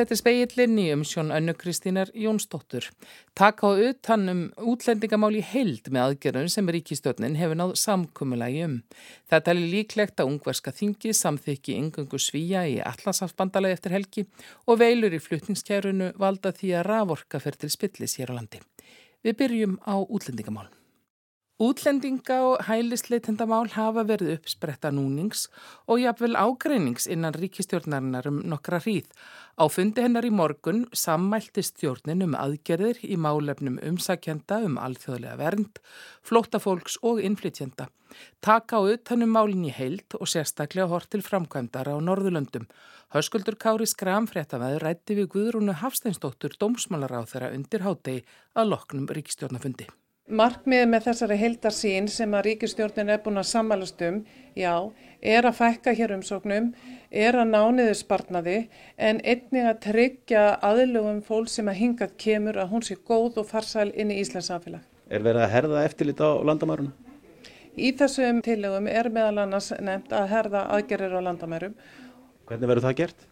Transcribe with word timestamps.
Þetta 0.00 0.14
er 0.14 0.16
speillin 0.16 0.78
í 0.80 0.84
umsjón 0.94 1.32
Önnu 1.36 1.52
Kristínar 1.60 2.08
Jónsdóttur. 2.16 2.86
Takk 3.36 3.60
á 3.60 3.68
utan 3.68 4.22
um 4.32 4.40
útlendingamál 4.72 5.36
í 5.36 5.42
heild 5.44 5.90
með 5.92 6.06
aðgerðun 6.06 6.48
sem 6.54 6.72
ríkistjórnin 6.72 7.36
hefur 7.36 7.60
náð 7.60 7.74
samkumulagi 7.82 8.64
um. 8.64 8.78
Þetta 9.28 9.52
er 9.52 9.60
líklegt 9.74 10.24
að 10.24 10.32
ungverska 10.32 10.72
þingi 10.72 11.12
samþykki 11.20 11.76
yngungu 11.82 12.16
svíja 12.16 12.64
í 12.64 12.80
allansafbandalagi 12.80 13.76
eftir 13.76 13.98
helgi 13.98 14.28
og 14.64 14.80
veilur 14.80 15.12
í 15.12 15.20
flutningskjærunu 15.20 16.14
valda 16.16 16.56
því 16.56 16.76
að 16.80 16.88
raforka 16.88 17.44
fer 17.44 17.60
til 17.60 17.74
spillis 17.76 18.16
hér 18.16 18.32
á 18.32 18.40
landi. 18.40 18.64
Við 19.20 19.42
byrjum 19.44 19.82
á 19.84 20.00
útlendingamál. 20.00 20.70
Útlendinga 21.60 22.38
og 22.40 22.62
hælisleitendamál 22.64 23.66
hafa 23.74 24.00
verið 24.08 24.30
uppspretta 24.38 24.88
núnings 24.96 25.42
og 25.92 26.00
jafnvel 26.00 26.38
ágreinings 26.40 27.04
innan 27.04 27.36
ríkistjórnarinnar 27.36 28.30
um 28.30 28.38
nokkra 28.48 28.78
hríð. 28.80 29.10
Á 29.60 29.68
fundi 29.68 30.00
hennar 30.00 30.24
í 30.24 30.30
morgun 30.32 30.86
sammælti 30.96 31.60
stjórnin 31.68 32.24
um 32.24 32.32
aðgerðir 32.32 33.04
í 33.04 33.20
málefnum 33.20 33.76
umsakjenda 33.90 34.62
um 34.64 34.80
alþjóðlega 34.80 35.36
vernd, 35.36 35.84
flótafólks 36.24 36.96
og 37.04 37.20
innflytjenda. 37.28 37.90
Taka 38.40 38.80
á 38.80 38.96
utanum 38.96 39.36
málinn 39.36 39.68
í 39.68 39.76
heild 39.76 40.16
og 40.16 40.32
sérstaklega 40.32 40.88
hort 40.88 41.12
til 41.12 41.20
framkvæmdara 41.20 41.92
á 41.92 42.00
Norðurlöndum. 42.00 42.70
Hauskuldur 43.12 43.60
Kári 43.60 43.84
Skramfréttavæður 43.84 44.88
rætti 44.88 45.20
við 45.20 45.34
Guðrúnu 45.36 45.76
Hafsteinsdóttur 45.84 46.56
dómsmálar 46.56 47.20
á 47.20 47.28
þeirra 47.28 47.52
undir 47.52 47.84
hátegi 47.84 48.24
að 48.56 48.72
loknum 48.72 49.10
ríkistjórnafundi. 49.12 49.92
Markmiðið 50.30 50.90
með 50.92 51.06
þessari 51.08 51.36
heildarsín 51.40 52.04
sem 52.06 52.34
að 52.38 52.44
ríkistjórnin 52.46 53.08
er 53.10 53.22
búin 53.24 53.40
að 53.40 53.48
sammælast 53.48 54.02
um, 54.06 54.20
já, 54.54 54.74
er 55.18 55.46
að 55.48 55.56
fækka 55.58 55.94
hér 55.98 56.12
umsóknum, 56.14 56.68
er 57.10 57.34
að 57.34 57.48
nániðu 57.50 57.96
sparnaði 57.98 58.58
en 58.94 59.18
einnig 59.24 59.66
að 59.66 59.80
tryggja 59.88 60.44
aðlugum 60.68 61.18
fólk 61.26 61.50
sem 61.50 61.66
að 61.66 61.80
hingað 61.80 62.12
kemur 62.22 62.60
að 62.62 62.70
hún 62.70 62.86
sé 62.86 62.94
góð 63.08 63.40
og 63.42 63.48
farsæl 63.48 63.88
inn 63.90 64.12
í 64.14 64.20
Íslands 64.22 64.52
samfélag. 64.52 64.84
Er 65.10 65.24
verið 65.26 65.48
að 65.48 65.52
herða 65.56 65.82
eftirlit 65.88 66.22
á 66.22 66.30
landamærunum? 66.46 66.94
Í 67.74 67.90
þessum 67.98 68.38
tillögum 68.46 68.86
er 68.86 69.10
meðal 69.10 69.42
annars 69.48 69.72
nefnt 69.82 70.14
að 70.14 70.30
herða 70.30 70.62
aðgerir 70.76 71.16
á 71.18 71.20
landamærum. 71.26 71.74
Hvernig 72.46 72.70
verður 72.70 72.86
það 72.86 72.96
gert? 73.02 73.26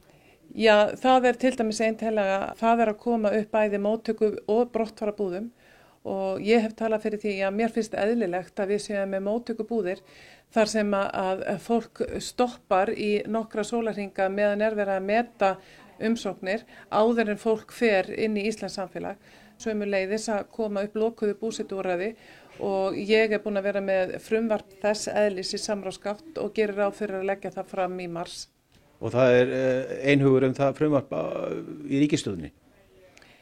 Já, 0.59 0.75
það 0.99 1.31
er 1.31 1.39
til 1.39 1.55
dæmis 1.55 1.81
einn 1.85 2.01
til 2.01 2.17
að 2.19 2.35
það 2.59 2.83
er 2.83 2.91
að 2.91 3.01
koma 3.07 3.35
upp 3.39 3.55
bæði 3.55 3.83
móttöku 3.87 4.35
og 4.51 4.71
brottfara 4.75 5.15
búðum 5.15 5.51
og 6.07 6.43
ég 6.45 6.63
hef 6.63 6.77
talað 6.79 7.07
fyrir 7.07 7.23
því 7.23 7.35
að 7.47 7.57
mér 7.59 7.75
finnst 7.75 7.97
eðlilegt 7.99 8.61
að 8.61 8.75
við 8.75 8.85
séum 8.85 9.11
með 9.15 9.25
móttökubúðir 9.27 10.03
þar 10.55 10.71
sem 10.73 10.95
að 10.95 11.45
fólk 11.65 12.03
stoppar 12.25 12.93
í 12.95 13.11
nokkra 13.29 13.65
sólarhinga 13.67 14.29
meðan 14.33 14.65
er 14.65 14.79
verið 14.79 14.97
að 14.97 15.09
meta 15.11 15.53
umsóknir 15.99 16.65
áður 16.91 17.35
en 17.35 17.41
fólk 17.41 17.75
fer 17.75 18.11
inn 18.15 18.39
í 18.39 18.47
Íslands 18.49 18.79
samfélag. 18.79 19.19
Svömu 19.59 19.89
leiðis 19.89 20.29
að 20.31 20.45
koma 20.55 20.85
upp 20.87 20.95
lokuðu 20.95 21.35
búsitúræði 21.41 22.13
og 22.63 22.95
ég 22.99 23.33
er 23.35 23.43
búin 23.43 23.59
að 23.59 23.67
vera 23.69 23.83
með 23.83 24.15
frumvarp 24.23 24.71
þess 24.83 25.11
eðlis 25.11 25.51
í 25.55 25.61
samráðskátt 25.63 26.39
og 26.39 26.55
gerir 26.55 26.87
á 26.87 26.91
fyrir 26.95 27.21
að 27.21 27.29
leggja 27.33 27.55
það 27.57 27.75
fram 27.75 27.99
í 27.99 28.07
mars. 28.11 28.47
Og 28.99 29.13
það 29.15 29.35
er 29.41 29.53
eh, 29.59 29.93
einhugur 30.13 30.47
um 30.47 30.55
það 30.55 30.79
frumvarp 30.79 31.13
í 31.87 32.01
ríkistöðunni? 32.05 32.53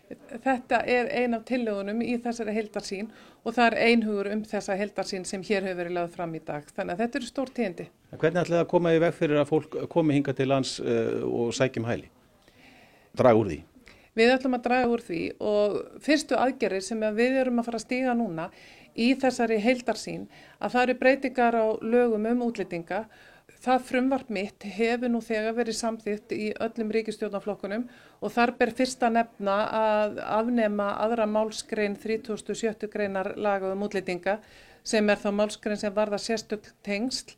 Þetta 0.06 0.78
er 0.86 1.08
ein 1.18 1.34
af 1.34 1.42
tillögunum 1.48 2.02
í 2.04 2.12
þessari 2.22 2.52
heildarsín 2.54 3.08
og 3.42 3.56
það 3.56 3.66
er 3.66 3.76
einhugur 3.88 4.28
um 4.30 4.44
þessa 4.46 4.76
heildarsín 4.78 5.24
sem 5.26 5.42
hér 5.42 5.66
hefur 5.66 5.80
verið 5.80 5.96
lögð 5.96 6.12
fram 6.14 6.34
í 6.38 6.42
dag. 6.46 6.68
Þannig 6.76 6.94
að 6.94 7.02
þetta 7.02 7.18
eru 7.18 7.30
stór 7.30 7.52
tíðindi. 7.56 7.86
Hvernig 8.12 8.42
ætlaði 8.44 8.60
að 8.62 8.70
koma 8.70 8.92
í 8.94 9.00
veg 9.02 9.16
fyrir 9.16 9.40
að 9.42 9.48
fólk 9.50 9.78
komi 9.90 10.14
hinga 10.14 10.34
til 10.38 10.46
lands 10.52 10.76
uh, 10.78 11.24
og 11.26 11.50
sækjum 11.58 11.88
hæli? 11.90 12.06
Draga 13.19 13.41
úr 13.41 13.50
því? 13.50 13.60
Við 14.16 14.32
ætlum 14.32 14.56
að 14.56 14.64
draga 14.64 14.92
úr 14.94 15.03
því 15.04 15.22
og 15.44 15.78
fyrstu 16.04 16.38
aðgerir 16.38 16.84
sem 16.84 17.02
við 17.19 17.41
erum 17.42 17.58
að 17.60 17.66
fara 17.66 17.81
að 17.82 17.86
stíga 17.88 18.14
núna 18.16 18.50
í 18.97 19.10
þessari 19.20 19.58
heildarsín 19.60 20.28
að 20.56 20.76
það 20.76 20.82
eru 20.84 20.98
breytingar 21.02 21.58
á 21.58 21.66
lögum 21.82 22.31
um 22.31 22.47
útlýtinga 22.47 23.02
Það 23.65 23.84
frumvart 23.89 24.31
mitt 24.33 24.67
hefur 24.77 25.11
nú 25.11 25.22
þegar 25.25 25.56
verið 25.56 25.78
samþýtt 25.78 26.34
í 26.37 26.50
öllum 26.62 26.93
ríkistjórnaflokkunum 26.94 27.87
og 28.21 28.33
þar 28.34 28.53
ber 28.59 28.72
fyrst 28.77 29.03
að 29.06 29.17
nefna 29.17 29.56
að 29.78 30.21
afnema 30.27 30.91
aðra 31.03 31.27
málskrein 31.31 31.97
37. 32.03 32.89
greinar 32.93 33.33
lagaðum 33.37 33.87
útlýtinga 33.89 34.39
sem 34.87 35.09
er 35.11 35.22
þá 35.22 35.31
málskrein 35.41 35.81
sem 35.81 35.94
varða 35.94 36.21
sérstök 36.22 36.69
tengsl 36.87 37.34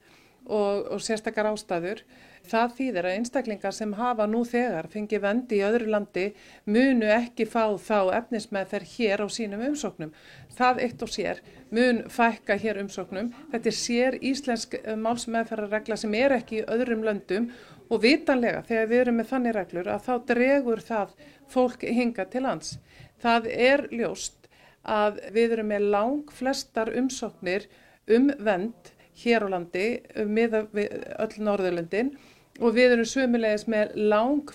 og, 0.48 0.88
og 0.94 1.00
sérstakar 1.04 1.48
ástæður. 1.52 2.02
Það 2.48 2.74
þýðir 2.78 3.06
að 3.08 3.16
einstaklingar 3.18 3.74
sem 3.76 3.92
hafa 3.98 4.26
nú 4.30 4.40
þegar 4.48 4.88
fengið 4.92 5.22
vendi 5.24 5.58
í 5.58 5.64
öðru 5.66 5.90
landi 5.92 6.24
munu 6.64 7.08
ekki 7.12 7.46
fá 7.48 7.76
þá 7.76 8.14
efnismæðferð 8.18 8.94
hér 8.96 9.22
á 9.24 9.26
sínum 9.28 9.64
umsóknum. 9.68 10.12
Það 10.56 10.82
eitt 10.86 11.04
og 11.04 11.12
sér 11.12 11.42
mun 11.74 12.04
fækka 12.12 12.56
hér 12.60 12.80
umsóknum. 12.82 13.32
Þetta 13.52 13.70
er 13.72 13.78
sér 13.78 14.18
íslensk 14.30 14.78
eh, 14.80 14.96
málsmeðferðarregla 14.96 15.98
sem 16.00 16.16
er 16.16 16.38
ekki 16.38 16.62
í 16.62 16.66
öðrum 16.66 17.04
löndum 17.06 17.50
og 17.88 18.02
vitanlega 18.04 18.64
þegar 18.68 18.90
við 18.90 19.02
erum 19.04 19.20
með 19.20 19.30
þannig 19.32 19.56
reglur 19.56 19.92
að 19.92 20.06
þá 20.08 20.14
dregur 20.32 20.84
það 20.84 21.16
fólk 21.48 21.84
hinga 21.84 22.28
til 22.32 22.44
lands. 22.44 22.76
Það 23.20 23.50
er 23.52 23.88
ljóst 23.92 24.48
að 24.88 25.20
við 25.34 25.58
erum 25.58 25.72
með 25.72 25.90
lang 25.92 26.32
flestar 26.32 26.92
umsóknir 26.96 27.68
um 28.08 28.30
vend 28.40 28.92
hér 29.18 29.44
á 29.44 29.48
landi 29.50 29.86
með 30.28 30.58
öll 30.64 31.42
Norðurlöndin 31.42 32.12
og 32.58 32.74
við 32.74 32.94
erum 32.96 33.08
sömulegis 33.08 33.66
með 33.70 33.94
lang 34.10 34.50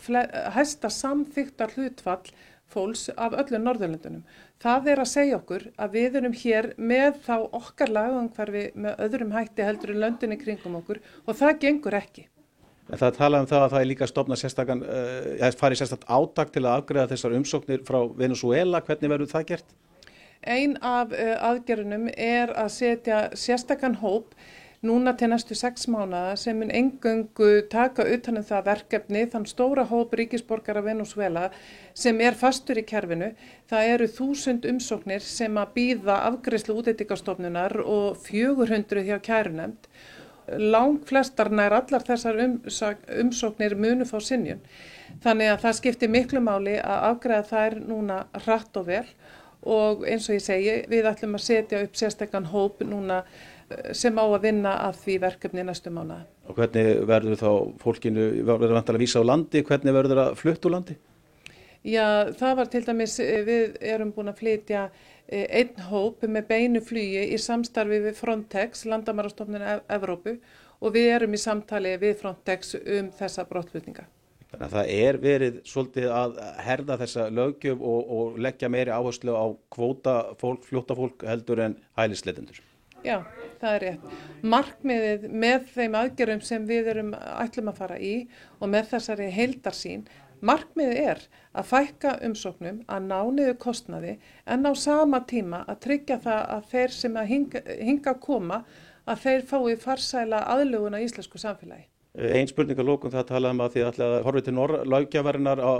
hæsta 0.55 0.91
samþyktar 0.91 1.75
hlutfall 1.77 2.33
fólks 2.73 3.07
af 3.17 3.35
öllum 3.37 3.67
Norðurlöndunum. 3.67 4.23
Það 4.63 4.91
er 4.93 5.01
að 5.03 5.09
segja 5.11 5.39
okkur 5.39 5.65
að 5.77 5.97
við 5.97 6.19
erum 6.19 6.35
hér 6.39 6.69
með 6.77 7.19
þá 7.25 7.35
okkar 7.59 7.91
lagangvarfi 7.93 8.65
með 8.75 9.01
öðrum 9.07 9.33
hætti 9.35 9.65
heldur 9.67 9.93
en 9.93 10.03
löndinni 10.03 10.39
kringum 10.41 10.79
okkur 10.79 11.01
og 11.27 11.37
það 11.37 11.59
gengur 11.65 11.97
ekki. 11.99 12.27
En 12.91 12.99
það 12.99 13.17
tala 13.17 13.39
um 13.39 13.47
það 13.47 13.65
að 13.65 13.73
það 13.73 13.81
er 13.81 13.89
líka 13.89 14.07
stopnað 14.09 14.41
sérstakann, 14.41 14.81
uh, 14.83 15.29
eh, 15.39 15.53
farið 15.59 15.81
sérstaklega 15.81 16.17
átak 16.17 16.51
til 16.51 16.63
að 16.65 16.73
afgreða 16.73 17.11
þessar 17.13 17.37
umsóknir 17.37 17.85
frá 17.87 17.99
Venezuela, 18.17 18.81
hvernig 18.83 19.13
verður 19.13 19.31
það 19.31 19.45
gert? 19.53 19.77
Einn 20.43 20.75
af 20.83 21.13
uh, 21.15 21.35
aðgerunum 21.47 22.09
er 22.11 22.51
að 22.59 22.73
setja 22.75 23.21
sérstakann 23.39 24.01
hóp 24.01 24.35
núna 24.83 25.13
til 25.17 25.31
næstu 25.31 25.55
sex 25.55 25.87
mánuða 25.87 26.35
sem 26.35 26.57
mun 26.59 26.71
engöngu 26.71 27.67
taka 27.71 28.03
utanum 28.15 28.43
það 28.43 28.65
verkefni 28.67 29.21
þann 29.31 29.45
stóra 29.47 29.85
hóp 29.87 30.15
ríkisborgara 30.19 30.83
Venezuela 30.83 31.49
sem 31.93 32.19
er 32.21 32.35
fastur 32.35 32.81
í 32.81 32.83
kerfinu. 32.87 33.31
Það 33.71 33.91
eru 33.93 34.07
þúsund 34.17 34.67
umsóknir 34.67 35.23
sem 35.23 35.57
að 35.57 35.71
býða 35.77 36.17
afgreyslu 36.31 36.75
útættikastofnunar 36.81 37.79
og 37.85 38.17
400 38.27 39.05
hjá 39.07 39.21
kærunemnd. 39.23 39.87
Lang 40.59 40.99
flestar 41.07 41.47
nær 41.49 41.77
allar 41.79 42.03
þessar 42.03 42.41
umsóknir 42.43 43.77
munu 43.79 44.05
fá 44.05 44.19
sinjun. 44.19 44.59
Þannig 45.23 45.53
að 45.53 45.63
það 45.63 45.79
skiptir 45.79 46.11
miklu 46.11 46.43
máli 46.43 46.75
að 46.75 47.07
afgreða 47.13 47.47
þær 47.53 47.79
núna 47.87 48.19
rætt 48.43 48.81
og 48.81 48.91
vel 48.91 49.07
og 49.63 50.03
eins 50.03 50.27
og 50.27 50.35
ég 50.35 50.43
segi 50.43 50.75
við 50.91 51.07
ætlum 51.07 51.37
að 51.37 51.45
setja 51.45 51.83
upp 51.85 51.95
sérstakkan 51.95 52.49
hóp 52.51 52.81
núna 52.83 53.21
sem 53.95 54.19
á 54.19 54.25
að 54.25 54.43
vinna 54.47 54.75
að 54.87 54.99
því 55.03 55.17
verkefni 55.23 55.65
næstu 55.67 55.93
mánu. 55.93 56.19
Og 56.49 56.57
hvernig 56.57 57.01
verður 57.07 57.39
þá 57.39 57.49
fólkinu, 57.83 58.27
verður 58.43 58.69
það 58.69 58.77
vantilega 58.79 58.99
að 58.99 59.05
vísa 59.05 59.23
á 59.23 59.29
landi, 59.29 59.63
hvernig 59.67 59.97
verður 59.97 60.21
það 60.21 60.39
flutt 60.41 60.67
úr 60.67 60.75
landi? 60.75 60.97
Já, 61.83 62.31
það 62.39 62.55
var 62.55 62.71
til 62.71 62.83
dæmis, 62.85 63.19
eh, 63.19 63.43
við 63.43 63.77
erum 63.81 64.13
búin 64.15 64.31
að 64.31 64.39
flytja 64.39 64.83
eh, 65.27 65.47
einn 65.59 65.87
hóp 65.89 66.23
með 66.23 66.47
beinu 66.47 66.81
flugi 66.81 67.25
í 67.35 67.39
samstarfi 67.39 67.99
við 68.05 68.15
Frontex, 68.15 68.85
landamærastofnun 68.87 69.65
Evrópu 69.91 70.37
og 70.79 70.95
við 70.95 71.09
erum 71.17 71.35
í 71.35 71.41
samtali 71.43 71.97
við 71.99 72.19
Frontex 72.21 72.75
um 72.79 73.11
þessa 73.17 73.43
brottflutninga. 73.49 74.07
Þannig 74.53 74.67
að 74.67 74.75
það 74.77 74.89
er 74.93 75.17
verið 75.17 75.55
svolítið 75.65 76.11
að 76.13 76.35
herða 76.61 76.97
þessa 77.01 77.23
lögjöf 77.33 77.79
og, 77.81 78.11
og 78.15 78.35
leggja 78.45 78.69
meiri 78.69 78.93
áherslu 78.93 79.33
á 79.33 79.45
kvóta 79.73 80.13
fólk, 80.39 80.67
fljóta 80.67 80.95
fólk 80.95 81.25
heldur 81.25 81.63
en 81.65 81.79
hælisleitendur. 81.97 82.61
Já, 83.03 83.17
það 83.59 83.73
er 83.75 83.83
rétt. 83.83 84.11
Markmiðið 84.53 85.23
með 85.43 85.65
þeim 85.73 85.95
aðgerðum 85.99 86.43
sem 86.47 86.67
við 86.67 86.89
erum 86.93 87.13
ætlum 87.19 87.71
að 87.71 87.79
fara 87.81 87.97
í 87.99 88.13
og 88.59 88.71
með 88.71 88.93
þessari 88.93 89.27
heildarsín, 89.35 90.05
markmiðið 90.43 91.01
er 91.11 91.23
að 91.51 91.69
fækka 91.71 92.17
umsóknum, 92.27 92.81
að 92.87 93.07
ná 93.09 93.19
niður 93.35 93.59
kostnaði 93.63 94.17
en 94.47 94.67
á 94.67 94.71
sama 94.79 95.23
tíma 95.27 95.63
að 95.67 95.81
tryggja 95.87 96.19
það 96.23 96.41
að 96.55 96.69
þeir 96.71 96.97
sem 96.97 97.19
að 97.19 97.31
hinga, 97.33 97.63
hinga 97.79 98.13
að 98.15 98.21
koma 98.27 98.63
að 99.03 99.25
þeir 99.25 99.47
fái 99.51 99.73
farsæla 99.83 100.45
aðlugun 100.55 100.95
á 100.95 101.03
íslensku 101.03 101.41
samfélagi. 101.41 101.89
Einn 102.13 102.45
spurningar 102.45 102.85
lókum 102.85 103.09
það 103.09 103.29
talaðum 103.31 103.61
að 103.65 103.71
því 103.73 103.83
að 103.87 104.17
horfið 104.27 104.43
til 104.45 104.53
lögjafarinnar 104.93 105.59
á, 105.65 105.71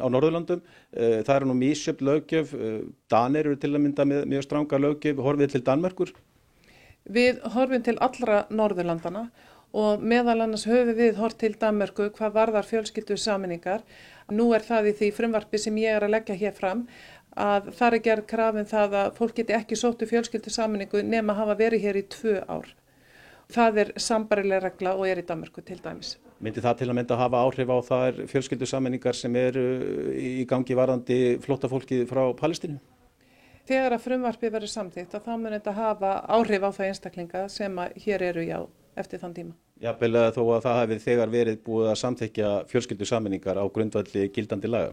á 0.00 0.06
Norðurlandum. 0.08 0.62
Eh, 0.96 1.18
það 1.20 1.34
eru 1.36 1.48
nú 1.50 1.56
mísjöfn 1.60 2.06
lögjöf, 2.08 2.54
eh, 2.56 2.78
Danir 3.12 3.50
eru 3.50 3.58
til 3.60 3.74
að 3.74 3.82
mynda 3.84 4.06
með 4.08 4.24
mjög 4.32 4.46
stranga 4.46 4.80
lögjöf, 4.80 5.20
horfið 5.20 5.52
til 5.52 5.66
Danmerkur. 5.66 6.14
Við 7.04 7.42
horfum 7.52 7.82
til 7.84 7.98
allra 8.00 8.44
Norðurlandana 8.48 9.26
og 9.74 10.00
meðal 10.00 10.38
annars 10.44 10.64
höfum 10.70 10.94
við 10.96 11.18
hort 11.18 11.36
til 11.40 11.52
Danmörku 11.60 12.06
hvað 12.14 12.36
varðar 12.36 12.68
fjölskyldu 12.68 13.16
saminningar. 13.20 13.82
Nú 14.30 14.52
er 14.56 14.64
það 14.64 14.88
í 14.88 14.94
því 15.00 15.10
frumvarpi 15.16 15.60
sem 15.60 15.76
ég 15.82 15.98
er 15.98 16.06
að 16.06 16.14
leggja 16.14 16.38
hér 16.38 16.54
fram 16.56 16.86
að 17.34 17.72
það 17.74 17.96
er 17.96 18.04
gerð 18.06 18.26
krafin 18.30 18.70
það 18.70 18.96
að 19.00 19.12
fólk 19.18 19.36
geti 19.40 19.56
ekki 19.56 19.76
sóttu 19.76 20.08
fjölskyldu 20.08 20.52
saminningu 20.54 21.02
nema 21.02 21.34
hafa 21.34 21.58
verið 21.58 21.84
hér 21.88 21.98
í 21.98 22.06
tvö 22.14 22.38
ár. 22.48 22.70
Það 23.52 23.80
er 23.82 23.92
sambarileg 24.00 24.62
regla 24.64 24.94
og 24.96 25.04
er 25.10 25.20
í 25.20 25.26
Danmörku 25.26 25.60
til 25.66 25.80
dæmis. 25.84 26.14
Myndi 26.40 26.62
það 26.64 26.78
til 26.78 26.88
að 26.88 26.96
mynda 26.96 27.18
að 27.18 27.22
hafa 27.24 27.42
áhrif 27.44 27.74
á 27.74 27.78
þær 27.90 28.24
fjölskyldu 28.30 28.68
saminningar 28.70 29.18
sem 29.18 29.36
eru 29.36 29.66
í 30.16 30.46
gangi 30.48 30.78
varðandi 30.78 31.18
flotta 31.44 31.68
fólki 31.68 32.04
frá 32.08 32.24
Palestínu? 32.38 32.80
Þegar 33.64 33.94
að 33.96 34.02
frumvarpi 34.04 34.50
verður 34.52 34.72
samþýtt 34.74 35.14
þá 35.24 35.30
mun 35.38 35.54
þetta 35.54 35.72
hafa 35.72 36.08
áhrif 36.28 36.66
á 36.68 36.70
það 36.76 36.88
einstaklinga 36.90 37.44
sem 37.48 37.78
hér 38.04 38.24
eru 38.26 38.42
já 38.44 38.58
eftir 39.00 39.22
þann 39.22 39.36
tíma. 39.38 39.54
Jafnvel 39.80 40.20
þó 40.36 40.42
að 40.42 40.66
það 40.66 40.76
hefði 40.80 40.98
þegar 41.04 41.32
verið 41.32 41.62
búið 41.64 41.88
að 41.90 42.00
samþykja 42.02 42.50
fjölskyldu 42.70 43.08
saminningar 43.08 43.58
á 43.58 43.64
grundvalli 43.72 44.28
gildandi 44.34 44.70
laga? 44.70 44.92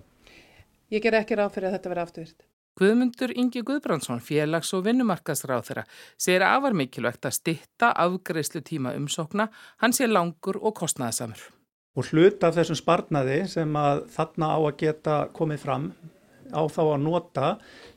Ég 0.92 1.04
ger 1.04 1.20
ekki 1.20 1.38
ráð 1.38 1.54
fyrir 1.56 1.70
að 1.70 1.76
þetta 1.78 1.92
verði 1.92 2.06
afturvirt. 2.08 2.48
Guðmundur 2.80 3.34
Ingi 3.36 3.62
Guðbrandsson, 3.68 4.24
félags- 4.24 4.72
og 4.74 4.86
vinnumarkasráð 4.86 5.66
þeirra, 5.68 5.84
segir 6.18 6.46
að 6.48 6.56
afar 6.56 6.76
mikilvægt 6.80 7.28
að 7.28 7.36
stitta 7.36 7.92
afgreyslu 8.00 8.64
tíma 8.64 8.96
umsókna, 8.96 9.50
hann 9.84 9.92
sé 9.92 10.08
langur 10.08 10.58
og 10.62 10.78
kostnæðasamur. 10.80 11.44
Og 12.00 12.08
hluta 12.08 12.48
af 12.48 12.56
þessum 12.56 12.80
sparnaði 12.80 13.42
sem 13.52 13.76
að 13.76 14.06
þarna 14.16 14.54
á 14.56 14.60
að 14.64 14.78
geta 14.80 15.18
komið 15.36 15.60
fram 15.60 15.92
á 16.56 16.62
þá 16.72 16.82
að 16.86 17.02
nota 17.04 17.48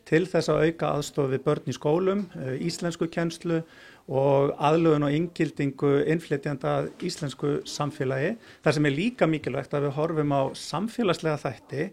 til 0.08 0.24
þess 0.28 0.52
að 0.52 0.62
auka 0.68 0.92
aðstof 0.98 1.30
við 1.32 1.44
börn 1.44 1.70
í 1.70 1.76
skólum, 1.76 2.24
eh, 2.36 2.56
íslensku 2.66 3.08
kjenslu 3.08 3.62
og 4.08 4.52
aðlögun 4.60 5.06
og 5.06 5.14
inngildingu 5.16 5.92
innflytjanda 6.12 6.90
íslensku 7.00 7.62
samfélagi. 7.64 8.36
Það 8.62 8.74
sem 8.74 8.86
er 8.86 8.98
líka 8.98 9.26
mikilvægt 9.26 9.72
að 9.72 9.88
við 9.88 9.96
horfum 9.96 10.34
á 10.36 10.42
samfélagslega 10.52 11.40
þætti 11.40 11.90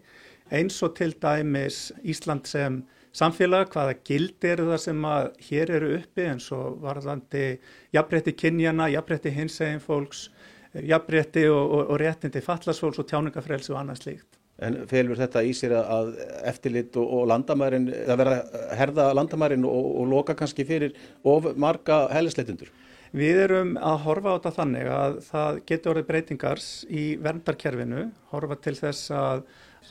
eins 0.52 0.82
og 0.82 0.94
til 0.96 1.14
dæmis 1.16 1.92
Ísland 2.04 2.46
sem 2.46 2.82
samfélag, 3.16 3.70
hvaða 3.72 3.96
gild 4.04 4.44
eru 4.44 4.68
það 4.72 4.82
sem 4.84 5.04
að 5.08 5.30
hér 5.48 5.72
eru 5.78 5.94
uppi 5.98 6.28
eins 6.28 6.50
og 6.52 6.78
varðandi 6.84 7.58
jafnrétti 7.94 8.36
kynjana, 8.36 8.90
jafnrétti 8.92 9.32
hinsegin 9.32 9.80
fólks, 9.80 10.28
jafnrétti 10.74 11.48
og, 11.48 11.64
og, 11.64 11.90
og 11.92 12.00
réttindi 12.00 12.44
fallasfólks 12.44 13.00
og 13.02 13.08
tjáningafrelsi 13.08 13.72
og 13.72 13.82
annað 13.82 14.04
slíkt. 14.04 14.41
En 14.62 14.78
felur 14.90 15.18
þetta 15.18 15.42
í 15.42 15.52
sér 15.56 15.74
að 15.80 16.12
eftirlit 16.48 16.96
og, 17.00 17.08
og 17.18 17.26
landamærin, 17.32 17.88
það 18.06 18.20
verða 18.20 18.38
að 18.38 18.72
herða 18.78 19.08
landamærin 19.18 19.66
og, 19.68 19.90
og 20.02 20.08
loka 20.12 20.36
kannski 20.38 20.66
fyrir 20.68 20.94
of 21.26 21.50
marga 21.58 22.04
hellisleitundur? 22.14 22.70
Við 23.12 23.42
erum 23.42 23.74
að 23.76 23.98
horfa 24.06 24.32
á 24.32 24.36
þetta 24.38 24.54
þannig 24.56 24.86
að 24.88 25.18
það 25.26 25.58
getur 25.68 25.92
orðið 25.92 26.06
breytingars 26.08 26.68
í 26.88 27.02
verndarkerfinu, 27.20 28.06
horfa 28.30 28.56
til 28.64 28.78
þess 28.78 29.12
að 29.12 29.42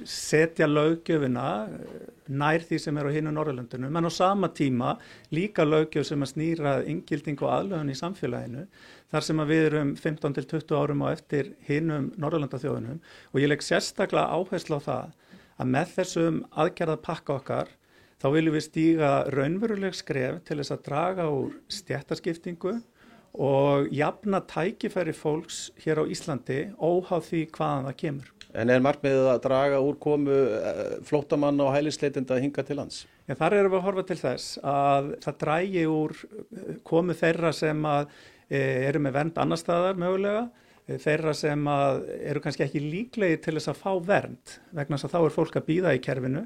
setja 0.08 0.68
löggjöfina 0.70 1.48
nær 2.32 2.64
því 2.68 2.80
sem 2.80 2.98
er 2.98 3.10
á 3.10 3.12
hinu 3.12 3.34
Norrlöndunum, 3.36 3.98
en 3.98 4.08
á 4.08 4.12
sama 4.12 4.50
tíma 4.50 4.96
líka 5.32 5.66
löggjöf 5.68 6.08
sem 6.08 6.24
að 6.24 6.32
snýra 6.34 6.76
yngilding 6.88 7.42
og 7.44 7.52
aðlögun 7.58 7.92
í 7.92 7.98
samfélaginu 8.00 8.66
þar 9.12 9.28
sem 9.28 9.44
við 9.50 9.66
erum 9.68 9.96
15 10.00 10.38
til 10.38 10.48
20 10.56 10.80
árum 10.80 11.04
á 11.04 11.08
eftir 11.12 11.52
hinnum 11.68 12.12
Norrlandaþjóðunum 12.18 13.02
og 13.34 13.42
ég 13.42 13.52
legg 13.52 13.66
sérstaklega 13.66 14.32
áherslu 14.32 14.80
á 14.80 14.88
það 14.88 15.12
að 15.62 15.72
með 15.76 15.94
þessum 15.98 16.42
aðgerðað 16.64 17.06
pakka 17.06 17.38
okkar 17.38 17.76
þá 18.22 18.28
viljum 18.36 18.56
við 18.56 18.68
stíga 18.68 19.12
raunveruleg 19.34 19.98
skref 19.98 20.42
til 20.46 20.62
þess 20.62 20.76
að 20.76 20.86
draga 20.88 21.28
úr 21.34 21.56
stjættaskiptingu 21.74 22.78
og 23.34 23.88
jafna 23.96 24.42
tækifæri 24.44 25.14
fólks 25.16 25.70
hér 25.84 26.04
á 26.04 26.06
Íslandi 26.06 26.62
óháð 26.78 27.28
því 27.30 27.42
hvaðan 27.56 27.88
það 27.88 28.00
kemur. 28.04 28.32
En 28.52 28.74
er 28.74 28.84
markmiðið 28.84 29.30
að 29.32 29.42
draga 29.46 29.80
úr 29.80 29.96
komu 30.02 30.36
eh, 30.58 30.82
flótamann 31.08 31.62
og 31.64 31.72
hælisleitenda 31.76 32.40
hinga 32.42 32.66
til 32.68 32.82
lands? 32.82 33.06
Já, 33.30 33.38
þar 33.40 33.58
erum 33.62 33.72
við 33.72 33.80
að 33.80 33.88
horfa 33.88 34.04
til 34.10 34.20
þess 34.20 34.60
að 34.60 35.10
það 35.24 35.42
drægi 35.46 35.88
úr 35.88 36.18
eh, 36.20 36.78
komu 36.88 37.16
þeirra 37.16 37.54
sem 37.56 37.88
Eh, 38.52 38.84
eru 38.90 39.00
með 39.00 39.16
vernd 39.16 39.38
annar 39.40 39.60
staðar 39.60 40.00
mögulega 40.00 40.50
þeirra 41.00 41.32
sem 41.38 41.62
eru 41.70 42.42
kannski 42.44 42.66
ekki 42.66 42.82
líklegi 42.84 43.38
til 43.46 43.54
þess 43.56 43.72
að 43.72 43.78
fá 43.80 43.92
vernd 44.10 44.56
vegna 44.76 44.98
þess 44.98 45.08
að 45.08 45.14
þá 45.14 45.20
er 45.22 45.36
fólk 45.38 45.56
að 45.56 45.68
býða 45.70 45.94
í 45.96 46.02
kerfinu 46.04 46.42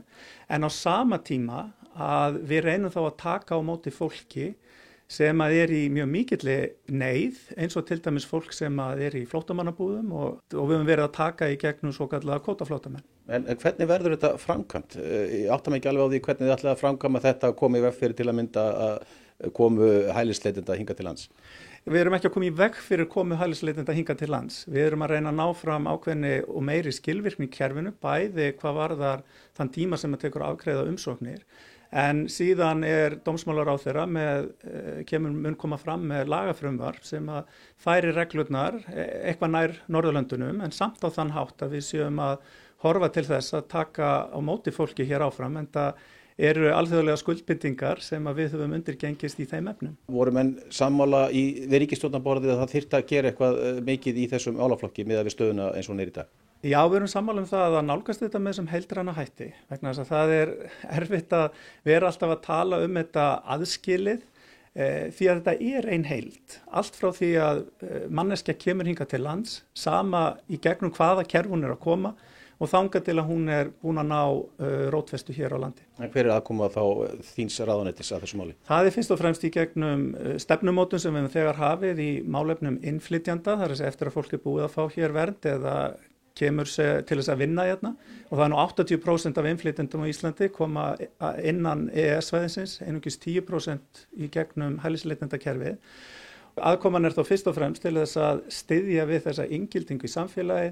en 0.54 0.68
á 0.68 0.70
sama 0.70 1.18
tíma 1.26 1.64
að 1.98 2.38
við 2.52 2.62
reynum 2.68 2.94
þá 2.94 3.00
að 3.08 3.18
taka 3.24 3.58
á 3.58 3.60
móti 3.66 3.94
fólki 3.96 4.52
sem 5.12 5.42
að 5.46 5.58
er 5.62 5.74
í 5.76 5.82
mjög 5.94 6.08
mikilli 6.10 6.56
neyð 6.90 7.42
eins 7.62 7.76
og 7.78 7.86
til 7.90 8.00
dæmis 8.02 8.26
fólk 8.30 8.56
sem 8.56 8.80
að 8.82 9.04
er 9.08 9.18
í 9.20 9.26
flótamannabúðum 9.30 10.16
og, 10.16 10.40
og 10.54 10.70
við 10.70 10.80
höfum 10.80 10.88
verið 10.90 11.06
að 11.08 11.18
taka 11.20 11.52
í 11.52 11.60
gegnum 11.62 11.94
svo 11.94 12.08
kallega 12.10 12.42
kótaflótamenn. 12.46 13.06
En, 13.26 13.46
hvernig 13.46 13.90
verður 13.90 14.16
þetta 14.16 14.34
framkvæmt? 14.42 14.98
Eh, 15.02 15.36
ég 15.44 15.54
áttam 15.54 15.78
ekki 15.78 15.92
alveg 15.92 16.10
á 16.10 16.12
því 16.14 16.24
hvernig 16.26 16.48
þið 16.48 16.56
ætlaði 16.58 16.74
að 16.74 16.82
framkvæma 16.82 17.24
þetta 17.24 17.52
að 17.52 17.62
komi 17.62 17.86
veg 17.86 17.96
fyrir 18.00 18.18
til 18.18 18.28
að 18.30 18.38
mynda 18.40 18.66
að 18.88 18.98
komu 19.54 19.88
hælisleitenda 20.16 20.76
hinga 20.80 20.96
til 20.96 21.06
lands? 21.10 21.30
Við 21.86 22.02
erum 22.02 22.16
ekki 22.18 22.30
að 22.32 22.34
koma 22.34 22.48
í 22.48 22.56
veg 22.58 22.78
fyrir 22.82 23.08
komu 23.12 23.38
hælisleitenda 23.38 23.94
hinga 23.94 24.16
til 24.18 24.30
lands. 24.34 24.64
Við 24.66 24.88
erum 24.88 25.06
að 25.06 25.12
reyna 25.14 25.34
að 25.34 25.38
ná 25.38 25.58
fram 25.60 25.90
ákveðni 25.92 26.32
og 26.48 26.64
meiri 26.66 26.94
skilvirkni 26.96 27.46
í 27.46 27.52
kerfinu, 27.54 27.94
bæði 28.02 28.48
hvað 28.58 28.80
varðar 28.80 29.26
þann 29.58 29.74
tíma 29.76 30.00
sem 30.02 30.16
að 30.16 30.24
tekur 30.26 30.48
afgreða 30.48 30.88
umsóknir. 30.90 31.44
En 31.92 32.26
síðan 32.32 32.84
er 32.88 33.18
dómsmálar 33.26 33.70
á 33.72 33.76
þeirra 33.80 34.06
með, 34.10 34.50
eh, 34.66 35.04
kemur 35.08 35.32
mun 35.32 35.56
koma 35.56 35.78
fram 35.78 36.04
með 36.10 36.28
lagafrumvar 36.34 37.00
sem 37.06 37.26
að 37.30 37.46
færi 37.78 38.12
reglurnar 38.16 38.82
eh, 38.90 39.32
eitthvað 39.32 39.52
nær 39.54 39.80
Norðurlöndunum 39.88 40.62
en 40.66 40.72
samt 40.72 41.04
á 41.06 41.10
þann 41.10 41.36
hátt 41.36 41.62
að 41.62 41.78
við 41.78 41.88
séum 41.92 42.20
að 42.20 42.38
horfa 42.84 43.10
til 43.14 43.26
þess 43.30 43.54
að 43.54 43.68
taka 43.72 44.12
á 44.34 44.40
móti 44.44 44.74
fólki 44.76 45.08
hér 45.08 45.26
áfram 45.26 45.58
en 45.58 45.68
það 45.72 45.94
eru 46.36 46.72
alþjóðlega 46.76 47.20
skuldbindingar 47.22 48.02
sem 48.04 48.26
við 48.36 48.56
höfum 48.56 48.76
undirgengist 48.76 49.40
í 49.40 49.48
þeim 49.48 49.70
efnum. 49.72 49.94
Voru 50.12 50.34
menn 50.36 50.56
sammála 50.74 51.30
í 51.32 51.66
veríkistjórnaborðið 51.72 52.56
að 52.56 52.64
það 52.64 52.74
þyrta 52.76 53.00
að 53.00 53.08
gera 53.14 53.32
eitthvað 53.32 53.62
eh, 53.62 53.80
mikið 53.92 54.20
í 54.20 54.28
þessum 54.34 54.60
álaflokki 54.60 55.08
miða 55.08 55.24
við 55.28 55.38
stöðuna 55.38 55.72
eins 55.78 55.90
og 55.90 56.00
neyri 56.00 56.16
dag? 56.18 56.32
Já, 56.64 56.80
við 56.90 56.96
erum 56.98 57.10
sammála 57.12 57.44
um 57.44 57.50
það 57.50 57.76
að 57.78 57.88
nálgast 57.90 58.22
þetta 58.24 58.40
með 58.42 58.54
þessum 58.54 58.70
heildrana 58.72 59.14
hætti 59.18 59.50
vegna 59.70 59.92
þess 59.92 60.04
að 60.04 60.14
það 60.14 60.32
er 60.36 60.54
erfitt 61.00 61.36
að 61.36 61.60
vera 61.86 62.10
alltaf 62.10 62.32
að 62.36 62.46
tala 62.46 62.80
um 62.86 62.96
þetta 63.00 63.26
aðskilið 63.56 64.22
e, 64.24 64.88
því 65.18 65.28
að 65.30 65.42
þetta 65.42 65.74
er 65.74 65.90
ein 65.94 66.08
heild. 66.10 66.56
Allt 66.72 66.98
frá 66.98 67.12
því 67.14 67.34
að 67.44 67.60
eh, 67.86 68.08
manneskja 68.08 68.56
kemur 68.62 68.90
hinga 68.90 69.06
til 69.12 69.22
lands, 69.26 69.60
sama 69.78 70.24
í 70.50 70.58
gegnum 70.62 70.96
hvaða 70.96 71.28
kerfun 71.36 71.68
er 71.68 71.76
að 71.76 71.84
koma 71.86 72.16
og 72.56 72.72
þanga 72.72 73.02
til 73.04 73.18
að 73.20 73.30
hún 73.30 73.52
er 73.52 73.70
búin 73.84 74.00
að 74.00 74.08
ná 74.08 74.20
uh, 74.32 74.86
rótfestu 74.94 75.34
hér 75.36 75.58
á 75.60 75.60
landi. 75.60 75.84
En 76.00 76.08
hver 76.08 76.30
er 76.30 76.38
aðkoma 76.38 76.70
þá 76.72 76.84
þíns 77.34 77.58
ráðanettis 77.68 78.14
að 78.16 78.24
þessu 78.24 78.40
máli? 78.40 78.56
Það 78.70 78.88
er 78.88 78.96
fyrst 78.96 79.12
og 79.12 79.20
fremst 79.20 79.44
í 79.44 79.52
gegnum 79.52 80.06
stefnumótun 80.40 81.04
sem 81.04 81.18
við 81.20 81.28
þegar 81.36 81.60
hafið 81.60 82.00
í 82.00 82.10
málefnum 82.24 82.80
innflytjanda, 82.80 83.58
þar 83.60 83.68
er 83.68 83.76
þess 83.76 83.90
eftir 83.92 84.12
að 84.12 84.16
fólk 84.16 84.38
er 84.38 84.44
búið 84.46 84.68
að 84.70 84.78
fá 84.78 84.84
hér 84.96 85.16
vernd 85.20 85.50
eða 85.52 85.76
kemur 86.36 86.68
til 86.68 87.18
þess 87.20 87.32
að 87.32 87.42
vinna 87.46 87.68
hérna 87.70 87.94
og 88.30 88.36
það 88.36 88.44
er 88.46 88.52
nú 88.52 88.60
80% 88.60 89.40
af 89.40 89.48
innflytjandum 89.52 90.04
á 90.04 90.12
Íslandi 90.12 90.50
koma 90.54 90.86
innan 91.44 91.88
EES-svæðinsins, 91.94 92.82
einungis 92.84 93.20
10% 93.24 94.06
í 94.20 94.30
gegnum 94.34 94.80
hælisleitnendakerfið. 94.84 95.80
Aðkoman 96.56 97.08
er 97.08 97.16
þá 97.16 97.24
fyrst 97.28 97.50
og 97.52 97.58
fremst 97.58 97.84
til 97.84 97.96
þess 97.98 98.20
að 98.20 98.46
styðja 98.54 99.08
við 99.10 99.26
þessa 99.28 99.48
ingildingu 99.58 100.08
í 100.08 100.12
samfélagi 100.12 100.70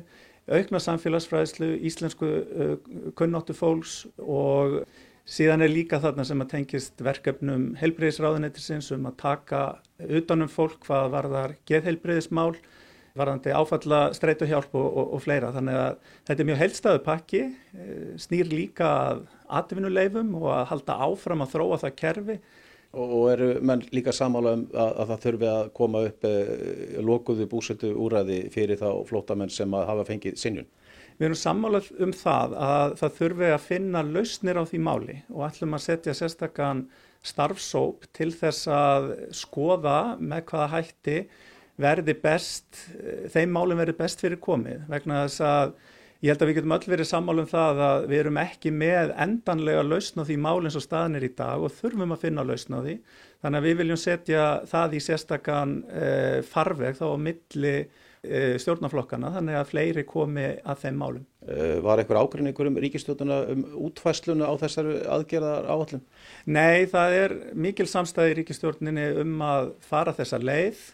aukna 0.51 0.79
samfélagsfræðslu, 0.83 1.69
íslensku 1.87 2.27
uh, 2.27 2.75
kunnáttu 3.15 3.55
fólks 3.55 4.03
og 4.19 4.81
síðan 5.23 5.63
er 5.63 5.71
líka 5.71 6.01
þarna 6.03 6.25
sem 6.27 6.41
að 6.43 6.51
tengist 6.57 7.03
verkefnum 7.03 7.69
helbreyðisráðuneytisins 7.79 8.91
um 8.95 9.07
að 9.07 9.19
taka 9.23 9.61
utanum 10.03 10.51
fólk 10.51 10.81
hvað 10.83 11.11
varðar 11.13 11.55
geðhelbreyðismál, 11.69 12.57
varðandi 13.17 13.53
áfalla 13.53 14.01
streytuhjálp 14.17 14.73
og, 14.73 14.85
og, 14.87 15.13
og 15.17 15.23
fleira. 15.23 15.53
Þannig 15.53 15.79
að 15.79 16.11
þetta 16.27 16.41
er 16.41 16.49
mjög 16.49 16.61
heilstæðu 16.63 17.03
pakki, 17.05 17.41
eh, 17.77 18.11
snýr 18.21 18.49
líka 18.49 18.89
að 18.89 19.23
atvinnuleifum 19.61 20.35
og 20.41 20.49
að 20.55 20.67
halda 20.73 20.99
áfram 21.07 21.45
að 21.45 21.55
þróa 21.57 21.81
það 21.83 21.97
kerfi 22.01 22.39
Og 22.93 23.31
eru 23.31 23.47
menn 23.65 23.81
líka 23.89 24.13
samála 24.13 24.51
um 24.53 24.67
að, 24.69 24.91
að 25.01 25.07
það 25.11 25.21
þurfi 25.23 25.47
að 25.49 25.69
koma 25.79 26.01
upp 26.05 26.25
eh, 26.29 26.97
lokuðu 27.01 27.47
búsötu 27.49 27.89
úræði 27.97 28.43
fyrir 28.53 28.77
þá 28.77 28.89
flótamenn 29.09 29.49
sem 29.49 29.73
að 29.73 29.87
hafa 29.89 30.03
fengið 30.11 30.37
sinjun? 30.37 30.67
Við 31.17 31.25
erum 31.27 31.39
sammálað 31.39 31.87
um 32.05 32.13
það 32.17 32.53
að 32.67 32.93
það 32.99 33.17
þurfi 33.17 33.49
að 33.49 33.65
finna 33.65 34.03
lausnir 34.05 34.59
á 34.61 34.63
því 34.69 34.81
máli 34.85 35.17
og 35.33 35.41
ætlum 35.47 35.73
að 35.73 35.83
setja 35.87 36.15
sérstakann 36.19 36.85
starfsóp 37.25 38.05
til 38.13 38.29
þess 38.35 38.69
að 38.69 39.09
skoða 39.41 39.97
með 40.21 40.45
hvaða 40.51 40.69
hætti 40.75 41.17
verði 41.81 42.13
best, 42.21 42.85
þeim 43.33 43.53
málum 43.55 43.79
verði 43.81 43.97
best 43.97 44.21
fyrir 44.21 44.41
komið 44.41 44.85
vegna 44.91 45.23
þess 45.25 45.45
að 45.47 45.75
Ég 46.23 46.31
held 46.31 46.43
að 46.45 46.47
við 46.47 46.55
getum 46.55 46.71
öll 46.71 46.85
verið 46.87 47.07
sammálum 47.09 47.47
það 47.51 47.79
að 47.83 48.05
við 48.07 48.19
erum 48.21 48.37
ekki 48.39 48.71
með 48.71 49.09
endanlega 49.25 49.81
lausn 49.83 50.21
á 50.21 50.27
því 50.29 50.37
mál 50.39 50.61
eins 50.61 50.77
og 50.79 50.85
staðin 50.85 51.19
er 51.19 51.25
í 51.27 51.29
dag 51.35 51.59
og 51.59 51.73
þurfum 51.75 52.15
að 52.15 52.21
finna 52.21 52.45
lausn 52.47 52.77
á 52.77 52.79
því. 52.79 52.93
Þannig 53.43 53.59
að 53.59 53.67
við 53.67 53.75
viljum 53.81 53.99
setja 53.99 54.45
það 54.71 54.95
í 54.95 55.01
sérstakann 55.03 55.73
eh, 55.91 56.37
farveg 56.47 56.95
þá 56.95 57.03
á 57.11 57.17
milli 57.25 57.73
eh, 57.75 58.55
stjórnaflokkana 58.63 59.33
þannig 59.35 59.59
að 59.59 59.69
fleiri 59.73 60.07
komi 60.07 60.47
að 60.63 60.85
þeim 60.85 61.03
málum. 61.03 61.27
Eh, 61.43 61.75
var 61.83 61.99
einhver 61.99 62.21
ágrinningur 62.23 62.71
um 62.71 62.79
ríkistjóðuna 62.85 63.43
um 63.51 63.67
útfæsluna 63.89 64.47
á 64.47 64.53
þessari 64.63 65.01
aðgerðar 65.17 65.67
áallum? 65.75 66.07
Nei, 66.47 66.87
það 66.87 67.19
er 67.19 67.39
mikil 67.51 67.91
samstæði 67.91 68.37
í 68.37 68.39
ríkistjórninni 68.39 69.09
um 69.25 69.43
að 69.43 69.73
fara 69.83 70.15
þessa 70.15 70.39
leið 70.39 70.87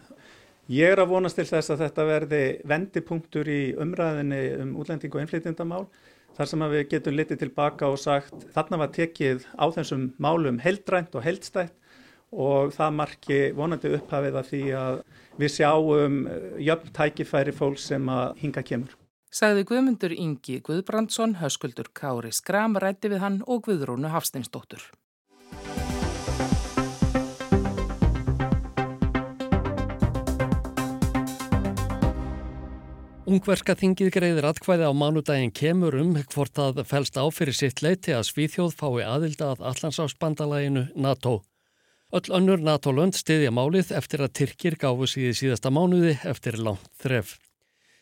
Ég 0.70 0.92
er 0.94 1.00
að 1.02 1.10
vonast 1.10 1.40
til 1.40 1.48
þess 1.50 1.72
að 1.74 1.80
þetta 1.82 2.04
verði 2.06 2.40
vendipunktur 2.70 3.48
í 3.50 3.62
umræðinni 3.82 4.42
um 4.62 4.76
útlending 4.78 5.16
og 5.16 5.24
innflytjandamál 5.24 5.88
þar 6.38 6.50
sem 6.52 6.66
við 6.70 6.84
getum 6.92 7.16
litið 7.18 7.40
tilbaka 7.42 7.90
og 7.90 7.98
sagt 7.98 8.46
þarna 8.54 8.78
var 8.84 8.92
tekið 8.94 9.48
á 9.58 9.66
þessum 9.74 10.04
málum 10.22 10.62
heldrænt 10.62 11.18
og 11.18 11.26
heldstætt 11.26 11.74
og 12.30 12.70
það 12.78 12.96
marki 13.00 13.40
vonandi 13.58 13.96
upphafið 13.98 14.38
að 14.38 14.52
því 14.52 14.62
að 14.84 15.02
við 15.42 15.54
sjáum 15.56 16.22
jöfn 16.62 16.94
tækifæri 17.02 17.58
fólk 17.58 17.82
sem 17.82 18.14
að 18.14 18.38
hinga 18.44 18.62
kemur. 18.70 18.94
Sagði 19.34 19.66
Guðmundur 19.74 20.14
Ingi 20.14 20.62
Guðbrandsson, 20.70 21.40
höskuldur 21.42 21.90
Kári 21.98 22.30
Skram 22.30 22.78
rætti 22.78 23.10
við 23.10 23.26
hann 23.26 23.42
og 23.50 23.66
Guðrúnu 23.66 24.14
Hafsteinsdóttur. 24.14 24.86
Ungverska 33.30 33.76
þingið 33.78 34.08
greiðir 34.16 34.46
atkvæði 34.50 34.88
á 34.90 34.94
mánudaginn 34.98 35.52
kemur 35.54 35.94
um 36.00 36.16
hvort 36.32 36.50
það 36.58 36.80
fælst 36.90 37.18
á 37.22 37.30
fyrir 37.30 37.54
sitt 37.54 37.84
leiti 37.86 38.16
að 38.16 38.24
Svíþjóð 38.26 38.72
fái 38.74 39.04
aðilda 39.06 39.52
að 39.52 39.60
Allandsásbandalaginu 39.70 40.88
NATO. 40.98 41.36
Öll 42.10 42.34
önnur 42.34 42.64
NATO-lönd 42.66 43.14
stiðja 43.14 43.52
málið 43.54 43.92
eftir 44.00 44.24
að 44.26 44.34
Tyrkir 44.40 44.78
gáfu 44.82 45.06
síði 45.12 45.36
síðasta 45.38 45.70
mánuði 45.70 46.16
eftir 46.26 46.58
langt 46.58 46.88
þref. 47.04 47.36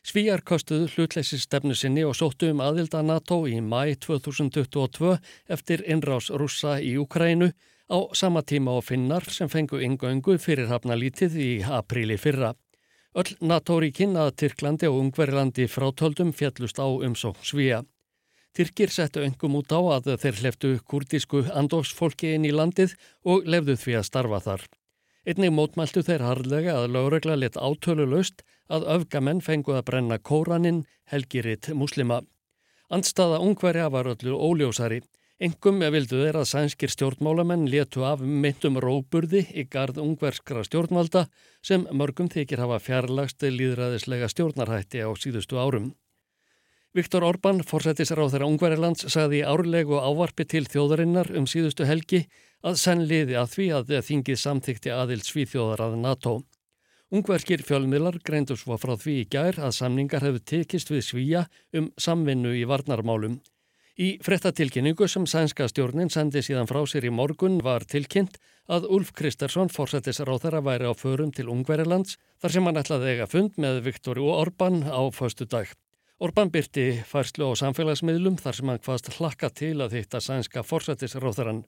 Svíjar 0.08 0.46
kostuðu 0.48 0.88
hlutleysi 0.94 1.42
stefnu 1.44 1.76
sinni 1.76 2.06
og 2.08 2.16
sóttu 2.16 2.54
um 2.54 2.64
aðilda 2.64 3.02
NATO 3.04 3.42
í 3.52 3.58
mæ 3.60 3.98
2022 4.06 5.18
eftir 5.58 5.84
innrás 5.92 6.32
rússa 6.32 6.78
í 6.80 6.94
Ukrænu 7.04 7.52
á 7.92 8.00
sama 8.16 8.46
tíma 8.48 8.80
á 8.80 8.80
finnar 8.80 9.28
sem 9.28 9.52
fengu 9.52 9.84
yngöngu 9.84 10.38
fyrir 10.40 10.72
hafna 10.72 10.96
lítið 10.96 11.36
í 11.36 11.52
apríli 11.68 12.16
fyrra. 12.16 12.54
Öll 13.18 13.34
NATO-ríkin 13.42 14.12
að 14.14 14.36
Tyrklandi 14.44 14.86
og 14.86 15.00
Ungverilandi 15.02 15.66
frátöldum 15.66 16.30
fjallust 16.38 16.78
á 16.78 16.86
umsók 16.86 17.40
Svíja. 17.42 17.80
Tyrkir 18.54 18.92
settu 18.94 19.24
engum 19.26 19.56
út 19.58 19.74
á 19.74 19.82
að 19.96 20.12
þeir 20.22 20.38
hleftu 20.42 20.70
kurdísku 20.86 21.42
andóksfólki 21.50 22.36
inn 22.36 22.46
í 22.46 22.54
landið 22.54 22.94
og 23.26 23.50
lefðu 23.50 23.76
því 23.82 23.96
að 23.98 24.06
starfa 24.12 24.40
þar. 24.46 24.68
Einnig 25.26 25.52
mótmæltu 25.58 26.04
þeir 26.06 26.28
harlega 26.28 26.78
að 26.78 26.94
lögregla 26.94 27.40
let 27.42 27.58
átölu 27.58 28.06
löst 28.06 28.46
að 28.70 28.86
öfgamenn 29.00 29.42
fenguð 29.42 29.80
að 29.82 29.88
brenna 29.90 30.20
kóraninn 30.22 30.84
helgiritt 31.10 31.72
muslima. 31.74 32.22
Andstaða 32.94 33.42
ungverja 33.42 33.90
var 33.90 34.14
öllu 34.14 34.38
óljósari. 34.38 35.02
Engum 35.38 35.84
vildu 35.94 36.18
þeir 36.18 36.38
að 36.40 36.48
sænskir 36.50 36.90
stjórnmálamenn 36.90 37.68
letu 37.70 38.02
af 38.10 38.24
myndum 38.26 38.80
róburði 38.82 39.44
í 39.54 39.68
gard 39.70 40.00
ungverskra 40.02 40.64
stjórnvalda 40.66 41.28
sem 41.62 41.84
mörgum 41.94 42.26
þykir 42.34 42.64
hafa 42.64 42.80
fjarlagst 42.82 43.46
líðræðislega 43.46 44.32
stjórnarhætti 44.34 45.04
á 45.06 45.14
síðustu 45.14 45.60
árum. 45.62 45.92
Viktor 46.98 47.22
Orbán, 47.28 47.62
forsættisar 47.62 48.18
á 48.18 48.26
þeirra 48.34 48.48
Ungverilands, 48.50 49.06
sagði 49.14 49.44
árlegu 49.46 50.00
ávarpi 50.02 50.48
til 50.50 50.64
þjóðarinnar 50.66 51.30
um 51.38 51.46
síðustu 51.46 51.86
helgi 51.86 52.24
að 52.66 52.80
senn 52.82 53.04
liði 53.06 53.38
að 53.38 53.52
því 53.52 53.68
að 53.78 53.94
þingið 54.08 54.40
samþykti 54.42 54.94
aðild 54.96 55.28
svíþjóðar 55.28 55.84
að 55.86 56.00
NATO. 56.02 56.34
Ungverskir 57.14 57.62
fjölmiðlar 57.62 58.18
greindu 58.26 58.58
svo 58.58 58.80
frá 58.82 58.96
því 58.98 59.20
í 59.22 59.30
gær 59.38 59.62
að 59.62 59.78
samningar 59.78 60.26
hefðu 60.26 60.42
tekist 60.50 60.90
við 60.90 61.06
svíja 61.12 61.46
um 61.78 61.92
samvinnu 61.94 62.56
í 62.58 62.66
varnarmálum. 62.66 63.38
Í 63.98 64.20
frettatilkynningu 64.22 65.08
sem 65.10 65.24
sænska 65.26 65.66
stjórnin 65.72 66.12
sendi 66.14 66.44
síðan 66.46 66.68
frá 66.70 66.84
sér 66.86 67.08
í 67.08 67.10
morgun 67.10 67.56
var 67.66 67.82
tilkynnt 67.82 68.36
að 68.70 68.84
Ulf 68.94 69.10
Kristersson 69.18 69.72
fórsættisar 69.74 70.30
á 70.30 70.38
þeirra 70.38 70.60
væri 70.62 70.86
á 70.86 70.94
förum 70.94 71.32
til 71.34 71.48
Ungverilands 71.50 72.20
þar 72.38 72.54
sem 72.54 72.68
hann 72.70 72.78
ætlaði 72.78 73.16
eiga 73.16 73.26
fund 73.32 73.56
með 73.58 73.80
Viktor 73.88 74.20
og 74.22 74.36
Orbán 74.36 74.84
á 74.86 75.02
föstu 75.10 75.48
dag. 75.50 75.72
Orbán 76.22 76.54
byrti 76.54 77.02
færslu 77.10 77.50
á 77.50 77.58
samfélagsmiðlum 77.58 78.38
þar 78.38 78.60
sem 78.60 78.70
hann 78.70 78.84
hvaðst 78.86 79.10
hlakka 79.18 79.50
til 79.50 79.74
að 79.82 79.96
hitta 79.98 80.22
sænska 80.22 80.62
fórsættisar 80.62 81.26
á 81.26 81.34
þeirran. 81.34 81.64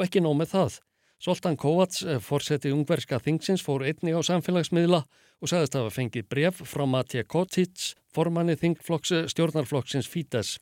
Og 0.00 0.06
ekki 0.06 0.24
nóg 0.24 0.38
með 0.40 0.54
það. 0.54 0.78
Soltan 1.20 1.60
Kovats, 1.60 2.00
fórsætti 2.24 2.72
ungverska 2.72 3.20
þingsins, 3.20 3.60
fór 3.60 3.84
einni 3.84 4.16
á 4.16 4.20
samfélagsmiðla 4.24 5.02
og 5.40 5.52
sagðist 5.52 5.76
að 5.76 5.84
hafa 5.84 5.96
fengið 5.98 6.28
bref 6.32 6.64
frá 6.64 6.84
Matja 6.88 7.24
Kotic, 7.24 7.92
formanni 8.16 8.56
þingflokks 8.56 9.12
stjórnarflokksins 9.32 10.08
Fítes. 10.08 10.56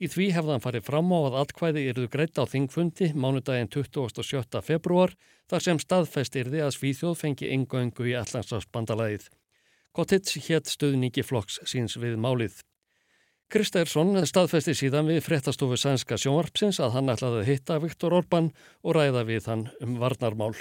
Í 0.00 0.08
því 0.08 0.30
hefði 0.32 0.54
hann 0.54 0.62
farið 0.64 0.86
fram 0.86 1.10
á 1.12 1.18
að 1.18 1.34
atkvæði 1.42 1.82
yrðu 1.90 2.06
greitt 2.08 2.38
á 2.40 2.48
þingfundi 2.48 3.10
mánudaginn 3.12 3.68
27. 3.68 4.62
februar 4.64 5.12
þar 5.52 5.64
sem 5.66 5.80
staðfest 5.82 6.38
yrði 6.40 6.62
að 6.64 6.72
Svíþjóð 6.78 7.18
fengi 7.20 7.50
engöngu 7.52 8.08
í 8.08 8.14
allansafsbandalæðið. 8.16 9.26
Kottits 9.92 10.38
hétt 10.46 10.72
stöðningi 10.72 11.24
flokks 11.26 11.60
síns 11.68 11.98
við 12.00 12.16
málið. 12.16 12.62
Kristersson 13.52 14.14
staðfesti 14.30 14.72
síðan 14.78 15.10
við 15.10 15.24
fréttastofu 15.26 15.76
sænska 15.76 16.16
sjónvarpsins 16.22 16.80
að 16.80 16.94
hann 16.96 17.12
ætlaði 17.12 17.42
að 17.42 17.50
hitta 17.50 17.80
Viktor 17.82 18.14
Orbán 18.22 18.52
og 18.80 18.96
ræða 18.96 19.26
við 19.28 19.50
hann 19.50 19.66
um 19.84 19.98
varnarmál. 20.00 20.54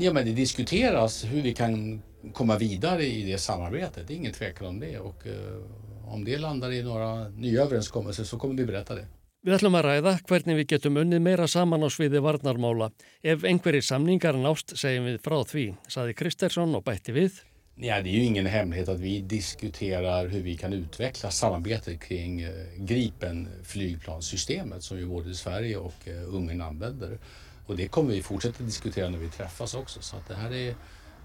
Ja, 0.00 0.10
men 0.10 0.26
det 0.26 0.34
diskuteras 0.38 1.20
hur 1.30 1.44
vi 1.46 1.54
kan 1.54 2.00
komma 2.34 2.56
vidare 2.58 3.06
i 3.06 3.22
det 3.28 3.38
samarbetet. 3.38 4.10
Ingen 4.10 4.34
tvekan 4.34 4.72
om 4.72 4.80
det. 4.80 4.98
Och, 4.98 5.26
uh, 5.26 5.89
om 6.10 6.24
det 6.26 6.38
landar 6.42 6.74
í 6.74 6.82
några 6.82 7.28
nya 7.28 7.64
överenskommelser 7.64 8.24
så 8.24 8.38
kommer 8.38 8.58
vi 8.58 8.68
berätta 8.68 8.98
det. 8.98 9.06
Við 9.40 9.54
ætlum 9.56 9.78
að 9.78 9.86
ræða 9.86 10.16
hvernig 10.28 10.56
við 10.58 10.72
getum 10.74 10.98
unnið 11.00 11.22
meira 11.24 11.46
saman 11.48 11.86
á 11.86 11.88
sviði 11.88 12.20
varnarmála. 12.20 12.90
Ef 13.24 13.46
einhverjir 13.48 13.86
samningar 13.86 14.36
nást 14.36 14.74
segjum 14.76 15.06
við 15.08 15.22
frá 15.24 15.38
því, 15.48 15.64
saði 15.88 16.16
Kristersson 16.18 16.76
og 16.76 16.84
bætti 16.84 17.14
við. 17.16 17.38
Ja, 17.82 18.02
det 18.02 18.10
är 18.10 18.12
ju 18.12 18.24
ingen 18.24 18.46
hemlighet 18.46 18.88
att 18.88 19.00
vi 19.00 19.20
diskuterar 19.20 20.26
hur 20.26 20.40
vi 20.40 20.56
kan 20.56 20.72
utveckla 20.72 21.30
samarbetet 21.30 22.00
kring 22.00 22.40
eh, 22.40 22.50
Gripen 22.76 23.48
flygplanssystemet 23.64 24.82
som 24.82 24.98
ju 24.98 25.06
både 25.06 25.34
Sverige 25.34 25.76
och 25.76 26.08
eh, 26.08 26.34
Ungern 26.34 26.60
använder. 26.60 27.18
Och 27.66 27.76
det 27.76 27.88
kommer 27.88 28.12
vi 28.12 28.22
fortsätta 28.22 28.62
diskutera 28.64 29.08
när 29.08 29.18
vi 29.18 29.28
träffas 29.28 29.74
också. 29.74 30.02
Så 30.02 30.16
att 30.16 30.28
det 30.28 30.34
här 30.34 30.52
är 30.52 30.74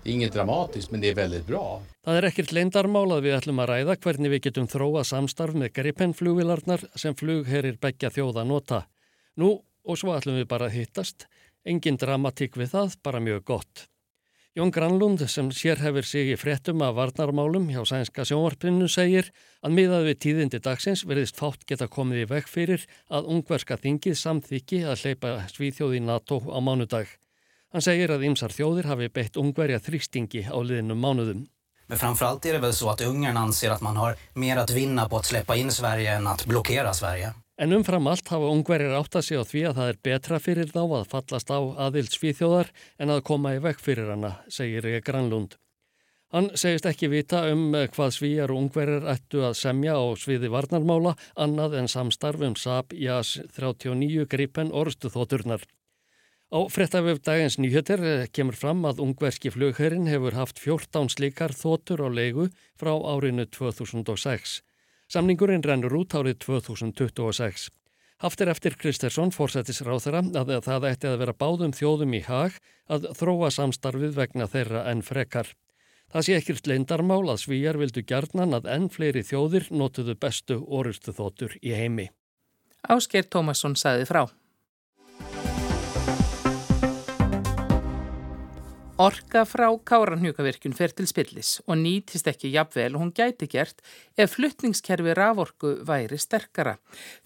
Det 0.05 0.11
er 0.11 0.19
inget 0.19 0.35
dramatiskt, 0.35 0.91
men 0.93 1.01
det 1.01 1.09
er 1.09 1.15
veldig 1.17 1.39
bra. 1.47 1.63
Það 2.05 2.17
er 2.19 2.25
ekkert 2.27 2.51
leindarmál 2.53 3.07
að 3.15 3.23
við 3.25 3.39
ætlum 3.39 3.61
að 3.63 3.71
ræða 3.71 3.95
hvernig 4.03 4.31
við 4.35 4.43
getum 4.45 4.67
þróa 4.69 5.01
samstarf 5.09 5.57
með 5.57 5.71
Gripen-flugvilarnar 5.79 6.83
sem 6.93 7.17
flugherir 7.17 7.79
begja 7.81 8.11
þjóða 8.13 8.43
nota. 8.45 8.83
Nú, 9.41 9.49
og 9.65 9.97
svo 9.97 10.13
ætlum 10.13 10.37
við 10.37 10.45
bara 10.53 10.69
að 10.69 10.77
hittast. 10.77 11.25
Engin 11.65 11.97
dramatík 11.97 12.53
við 12.53 12.75
það, 12.75 12.99
bara 13.01 13.23
mjög 13.25 13.43
gott. 13.49 13.87
Jón 14.53 14.75
Granlund 14.77 15.25
sem 15.25 15.49
sér 15.49 15.81
hefur 15.81 16.05
sig 16.05 16.29
í 16.35 16.37
fréttum 16.37 16.85
af 16.85 16.93
varnarmálum 17.01 17.65
hjá 17.73 17.81
sænska 17.89 18.29
sjónvarpinu 18.29 18.85
segir 18.85 19.33
að 19.65 19.73
miðað 19.81 20.09
við 20.11 20.21
tíðindi 20.29 20.61
dagsins 20.69 21.01
verðist 21.09 21.41
fátt 21.41 21.65
geta 21.65 21.89
komið 21.89 22.27
í 22.27 22.31
veg 22.37 22.47
fyrir 22.53 22.85
að 23.09 23.33
ungverska 23.33 23.81
þingið 23.81 24.21
samþyggi 24.21 24.85
að 24.85 25.01
hleypa 25.01 25.37
svíþjóði 25.49 26.05
NATO 26.05 26.43
á 26.45 26.61
mánudag. 26.61 27.09
Han 27.75 27.81
säger 27.81 28.09
att 28.09 28.21
ymsar 28.23 28.53
þjóðir 28.55 28.85
hafi 28.87 29.09
bett 29.11 29.35
ungverja 29.35 29.81
þrýstingi 29.83 30.45
á 30.47 30.55
liðnum 30.63 30.95
mánuðum. 30.95 31.41
Men 31.87 31.97
framförallt 31.99 32.45
är 32.45 32.53
det 32.53 32.59
väl 32.59 32.73
så 32.73 32.89
att 32.89 33.01
Ungern 33.01 33.37
anser 33.37 33.71
att 33.71 33.81
man 33.81 33.97
har 33.97 34.15
mer 34.33 34.57
att 34.57 34.71
vinna 34.71 35.09
på 35.09 35.17
att 35.17 35.25
släppa 35.25 35.55
in 35.55 35.71
Sverige 35.71 36.15
än 36.15 36.27
att 36.27 36.45
blockera 36.45 36.93
Sverige. 36.93 37.33
En 37.57 37.73
umfram 37.73 38.07
allt 38.07 38.27
hafa 38.27 38.45
ungverjar 38.45 38.95
átt 38.95 39.15
að 39.15 39.21
sig 39.27 39.35
á 39.35 39.43
því 39.43 39.65
að 39.67 39.75
það 39.75 39.89
er 39.91 39.99
betra 40.07 40.39
fyrir 40.39 40.71
þá 40.71 40.81
að 40.85 41.05
fallast 41.11 41.51
á 41.51 41.59
aðild 41.59 42.15
svíþjóðar 42.15 42.71
en 42.97 43.11
að 43.11 43.23
koma 43.27 43.55
í 43.55 43.59
vekk 43.59 43.83
fyrir 43.83 44.09
hana, 44.15 44.35
segir 44.47 45.01
Granlund. 45.03 45.59
Hann 46.31 46.51
segist 46.55 46.87
ekki 46.87 47.11
vita 47.11 47.43
um 47.51 47.75
hvað 47.75 48.15
svíjar 48.15 48.55
og 48.55 48.61
ungverjar 48.63 49.11
ættu 49.19 49.43
að 49.43 49.59
semja 49.59 49.99
á 49.99 50.03
sviði 50.15 50.47
varnarmála 50.47 51.17
annað 51.35 51.81
en 51.81 51.91
samstarfum 51.91 52.55
SAP 52.55 52.95
JAS 52.95 53.41
39 53.51 54.31
gripen 54.31 54.71
orðstu 54.71 55.11
þóturnar. 55.11 55.67
Á 56.55 56.71
frettaföf 56.71 57.19
dagins 57.19 57.57
nýjöter 57.59 57.99
eh, 57.99 58.27
kemur 58.31 58.55
fram 58.55 58.85
að 58.87 59.01
ungverski 59.03 59.49
flugherrin 59.51 60.05
hefur 60.07 60.37
haft 60.37 60.61
14 60.63 61.09
slikar 61.11 61.51
þótur 61.51 61.99
á 61.99 62.07
leigu 62.07 62.45
frá 62.79 62.93
árinu 62.95 63.43
2006. 63.43 64.61
Samningurinn 65.11 65.65
rennur 65.67 65.97
út 65.99 66.15
árið 66.15 66.37
2026. 66.45 67.65
Haftir 68.23 68.51
eftir 68.53 68.77
Kristersson 68.79 69.33
fórsættis 69.35 69.83
ráþara 69.83 70.21
að 70.31 70.53
það 70.63 70.87
ætti 70.93 71.11
að 71.11 71.17
vera 71.25 71.35
báðum 71.35 71.75
þjóðum 71.75 72.15
í 72.15 72.23
hag 72.23 72.55
að 72.87 73.09
þróa 73.19 73.51
samstarfið 73.51 74.15
vegna 74.15 74.47
þeirra 74.47 74.85
en 74.93 75.03
frekar. 75.03 75.51
Það 76.07 76.27
sé 76.29 76.39
ekkert 76.39 76.71
leindarmál 76.71 77.25
að 77.35 77.41
svíjar 77.43 77.81
vildu 77.83 78.05
gerðnan 78.07 78.55
að 78.55 78.71
enn 78.77 78.87
fleiri 78.87 79.27
þjóðir 79.27 79.67
notuðu 79.75 80.15
bestu 80.15 80.61
orustu 80.63 81.11
þóttur 81.11 81.59
í 81.59 81.75
heimi. 81.75 82.07
Ásker 82.87 83.27
Tómasson 83.27 83.75
saði 83.75 84.07
frá. 84.07 84.23
Orka 88.95 89.41
frá 89.43 89.65
Káranhjúkavirkjun 89.83 90.71
fer 90.71 90.93
til 90.95 91.03
spillis 91.09 91.57
og 91.65 91.75
nýtist 91.81 92.29
ekki 92.31 92.53
jafnvel 92.53 92.93
og 92.95 93.01
hún 93.01 93.09
gæti 93.11 93.49
gert 93.51 93.81
ef 94.15 94.37
fluttningskerfi 94.37 95.11
raforku 95.19 95.73
væri 95.83 96.15
sterkara. 96.15 96.77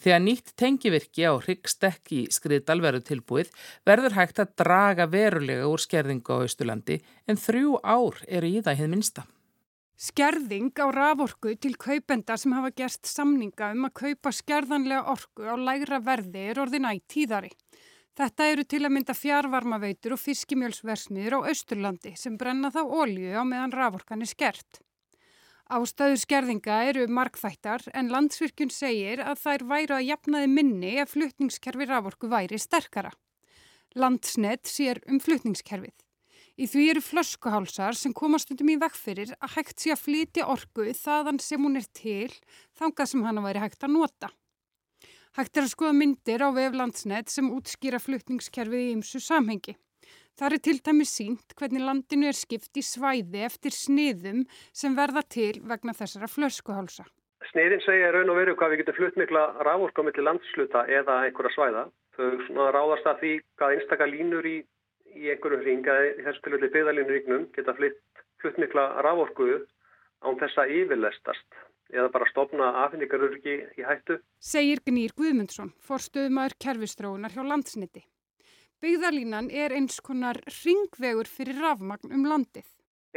Þegar 0.02 0.24
nýtt 0.24 0.56
tengivirki 0.58 1.28
á 1.30 1.38
Hryggstekk 1.38 2.10
í 2.18 2.24
skriðdalveru 2.34 3.04
tilbúið 3.06 3.52
verður 3.86 4.18
hægt 4.18 4.42
að 4.42 4.56
draga 4.64 5.06
verulega 5.14 5.68
úr 5.70 5.84
skerðingu 5.86 6.42
á 6.42 6.46
Östurlandi 6.48 6.98
en 7.30 7.38
þrjú 7.38 7.78
ár 7.86 8.18
eru 8.26 8.50
í 8.50 8.64
það 8.66 8.82
hið 8.82 8.92
minsta. 8.96 9.28
Skerðing 9.94 10.74
á 10.74 10.90
raforku 10.90 11.54
til 11.54 11.76
kaupenda 11.78 12.40
sem 12.42 12.58
hafa 12.58 12.74
gerst 12.74 13.06
samninga 13.06 13.76
um 13.78 13.86
að 13.92 13.98
kaupa 14.02 14.34
skerðanlega 14.34 15.06
orku 15.14 15.46
á 15.46 15.54
lægra 15.54 16.02
verði 16.02 16.50
er 16.50 16.66
orðin 16.66 16.90
æg 16.90 17.06
tíðari. 17.06 17.54
Þetta 18.20 18.46
eru 18.52 18.64
til 18.68 18.82
að 18.84 18.92
mynda 18.92 19.14
fjárvarmaveitur 19.16 20.12
og 20.12 20.20
fiskimjölsversmiður 20.20 21.38
á 21.40 21.48
Östurlandi 21.54 22.12
sem 22.20 22.34
brenna 22.36 22.68
þá 22.68 22.82
ólju 22.84 23.32
á 23.32 23.48
meðan 23.48 23.72
raforkan 23.72 24.26
er 24.26 24.28
skert. 24.28 24.82
Ástæður 25.72 26.20
skerðinga 26.20 26.82
eru 26.90 27.06
markþættar 27.16 27.86
en 27.96 28.10
landsvirkjun 28.12 28.74
segir 28.76 29.22
að 29.24 29.40
þær 29.46 29.64
væru 29.70 29.96
að 30.00 30.08
jafnaði 30.10 30.50
minni 30.52 30.92
ef 31.00 31.14
flutningskerfi 31.14 31.88
raforku 31.88 32.28
væri 32.28 32.60
sterkara. 32.60 33.14
Landsnett 33.96 34.68
sér 34.68 35.00
um 35.08 35.22
flutningskerfið. 35.24 35.96
Í 36.60 36.68
því 36.68 36.90
eru 36.92 37.06
flöskuhálsar 37.06 37.96
sem 37.96 38.12
komast 38.12 38.52
undum 38.52 38.74
í 38.74 38.80
vegfyrir 38.82 39.32
að 39.40 39.56
hægt 39.56 39.80
sé 39.80 39.94
að 39.96 40.04
flytja 40.10 40.50
orgu 40.52 40.90
þaðan 40.92 41.40
sem 41.40 41.64
hún 41.64 41.80
er 41.80 41.88
til 41.96 42.34
þangað 42.76 43.14
sem 43.14 43.24
hana 43.24 43.46
væri 43.48 43.64
hægt 43.64 43.88
að 43.88 43.96
nota. 43.96 44.34
Hægt 45.38 45.60
er 45.60 45.68
að 45.68 45.74
skoða 45.76 45.94
myndir 45.94 46.42
á 46.42 46.50
veflandsnet 46.56 47.30
sem 47.30 47.52
útskýra 47.54 48.00
flutningskerfið 48.02 48.82
í 48.88 48.94
ymsu 48.96 49.22
samhengi. 49.22 49.76
Það 50.40 50.56
er 50.56 50.62
til 50.66 50.80
dæmis 50.88 51.12
sínt 51.14 51.54
hvernig 51.60 51.84
landinu 51.86 52.30
er 52.32 52.38
skipt 52.38 52.80
í 52.80 52.84
svæði 52.86 53.44
eftir 53.46 53.76
sniðum 53.76 54.46
sem 54.82 54.98
verða 54.98 55.22
til 55.36 55.60
vegna 55.70 55.94
þessara 55.94 56.32
flöskuhálsa. 56.32 57.06
Sniðin 57.52 57.86
segja 57.86 58.10
raun 58.16 58.34
og 58.34 58.40
veru 58.40 58.58
hvað 58.58 58.74
við 58.74 58.82
getum 58.82 58.98
flutt 58.98 59.22
mikla 59.22 59.46
rávorka 59.68 60.06
millir 60.08 60.26
landsluta 60.26 60.86
eða 60.98 61.22
einhverja 61.28 61.54
svæða. 61.56 61.86
Þau 62.18 62.66
ráðast 62.74 63.10
að 63.12 63.22
því 63.22 63.34
hvað 63.60 63.76
einstakar 63.78 64.12
línur 64.12 64.50
í, 64.50 64.58
í 65.14 65.30
einhverjum 65.30 65.66
ringa, 65.68 66.00
í 66.20 66.26
þessu 66.26 66.46
tilfelli 66.46 66.74
byggðalínu 66.74 67.16
ríknum, 67.16 67.48
geta 67.56 67.78
flutt, 67.78 68.02
flutt 68.42 68.60
mikla 68.64 68.90
rávorku 69.06 69.54
án 70.26 70.42
þessa 70.42 70.66
yfirlestast 70.68 71.66
eða 71.94 72.12
bara 72.14 72.30
stopna 72.30 72.70
afhendingarurki 72.86 73.56
í 73.80 73.86
hættu. 73.88 74.20
Segir 74.40 74.84
Gnýr 74.86 75.16
Guðmundsson, 75.18 75.74
forstöðumæður 75.86 76.58
kerfistróunar 76.66 77.34
hjá 77.34 77.44
landsniti. 77.46 78.06
Byggðalínan 78.80 79.50
er 79.52 79.76
eins 79.76 80.00
konar 80.00 80.40
ringvegur 80.62 81.28
fyrir 81.28 81.60
rafmagn 81.60 82.14
um 82.16 82.30
landið. 82.30 82.68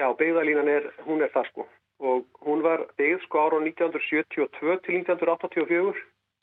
Já, 0.00 0.09
byggðalínan 0.19 0.69
er, 0.73 0.91
hún 1.07 1.23
er 1.23 1.31
það 1.35 1.52
sko 1.52 1.69
og 2.02 2.26
hún 2.43 2.62
var 2.67 2.83
byggð 2.99 3.23
sko 3.26 3.45
ára 3.45 3.61
1972 3.62 4.49
til 4.87 4.97
1984 4.99 6.00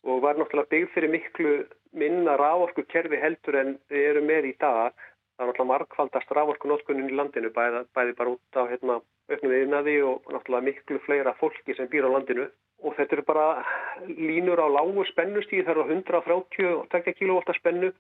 og 0.08 0.22
var 0.24 0.40
náttúrulega 0.40 0.72
byggð 0.72 0.94
fyrir 0.94 1.12
miklu 1.12 1.54
minna 1.92 2.38
rávorku 2.40 2.86
kerfi 2.94 3.20
heldur 3.20 3.58
en 3.60 3.74
við 3.92 4.06
erum 4.12 4.30
með 4.30 4.52
í 4.52 4.54
dag. 4.62 4.94
Það 5.40 5.46
er 5.46 5.52
náttúrulega 5.54 5.72
markvaldast 5.72 6.32
rávorku 6.36 6.68
notkunnin 6.68 7.12
í 7.14 7.16
landinu 7.16 7.50
bæði, 7.56 7.86
bæði 7.96 8.16
bara 8.18 8.32
út 8.34 8.58
á 8.60 8.64
hérna 8.68 8.98
auknum 9.32 9.54
yfirnaði 9.56 9.94
og 10.04 10.26
náttúrulega 10.36 10.66
miklu 10.66 10.98
fleira 11.06 11.32
fólki 11.40 11.76
sem 11.78 11.88
býr 11.88 12.10
á 12.12 12.16
landinu. 12.16 12.48
Og 12.84 12.98
þetta 12.98 13.16
eru 13.16 13.24
bara 13.30 13.46
línur 14.10 14.60
á 14.60 14.68
lágu 14.68 15.06
spennustíð 15.08 15.64
þar 15.70 15.80
á 15.80 15.84
130 15.96 17.16
kV 17.22 17.56
spennu 17.56 17.94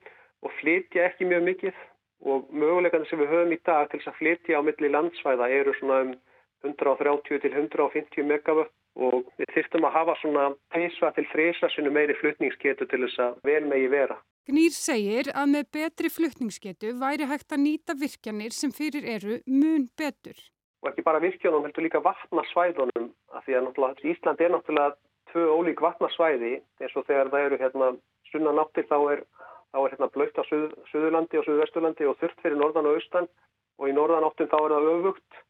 og 0.43 0.51
flytja 0.60 1.05
ekki 1.08 1.29
mjög 1.31 1.48
mikið. 1.48 1.79
Og 2.27 2.51
mögulegan 2.51 3.08
sem 3.08 3.24
við 3.24 3.31
höfum 3.31 3.55
í 3.55 3.62
dag 3.72 3.88
til 3.88 4.01
þess 4.01 4.12
að 4.12 4.19
flytja 4.19 4.60
á 4.60 4.62
milli 4.67 4.91
landsvæða 4.91 5.48
eru 5.62 5.77
svona 5.79 6.01
um 6.10 6.13
130 6.67 7.39
til 7.39 7.55
150 7.55 8.27
megavött 8.27 8.75
og 8.96 9.28
við 9.39 9.54
þurftum 9.56 9.88
að 9.88 9.95
hafa 9.95 10.15
svona 10.21 10.45
peisva 10.73 11.12
til 11.15 11.25
þrýsasinu 11.32 11.91
meiri 11.93 12.15
flutningsketu 12.19 12.88
til 12.89 13.02
þess 13.06 13.23
að 13.25 13.39
vel 13.47 13.63
megi 13.69 13.89
vera. 13.91 14.17
Gnýr 14.49 14.73
segir 14.73 15.30
að 15.38 15.52
með 15.54 15.67
betri 15.75 16.10
flutningsketu 16.10 16.95
væri 17.02 17.28
hægt 17.30 17.54
að 17.54 17.63
nýta 17.65 17.95
virkjanir 17.99 18.56
sem 18.56 18.71
fyrir 18.73 19.06
eru 19.06 19.41
mun 19.45 19.86
betur. 19.99 20.39
Og 20.82 20.89
ekki 20.89 21.04
bara 21.06 21.21
virkjónum 21.21 21.65
heldur 21.67 21.86
líka 21.86 22.02
vatnarsvæðunum 22.02 23.12
af 23.36 23.45
því 23.45 23.58
að 23.60 24.06
Ísland 24.10 24.41
er 24.41 24.54
náttúrulega 24.56 24.95
tvö 25.34 25.43
ólík 25.54 25.84
vatnarsvæði 25.84 26.54
eins 26.82 26.95
og 26.95 27.06
þegar 27.06 27.30
það 27.34 27.45
eru 27.45 27.60
hérna 27.62 27.89
sunna 28.32 28.56
náttir 28.56 28.88
þá 28.89 28.97
er, 29.13 29.21
þá 29.73 29.80
er 29.84 29.93
hérna 29.93 30.10
blöytt 30.15 30.39
á 30.39 30.43
Suð, 30.47 30.73
Suðurlandi 30.91 31.39
og 31.39 31.45
Suðvesturlandi 31.45 32.08
og 32.10 32.17
þurft 32.21 32.41
fyrir 32.41 32.58
norðan 32.58 32.89
og 32.89 32.97
austan. 32.97 33.30
Og 33.80 33.91
í 33.91 33.95
norðan 33.95 34.25
áttum 34.28 34.49
þá 34.52 34.58
er 34.60 34.73
það 34.75 34.89
öfugt 34.95 35.43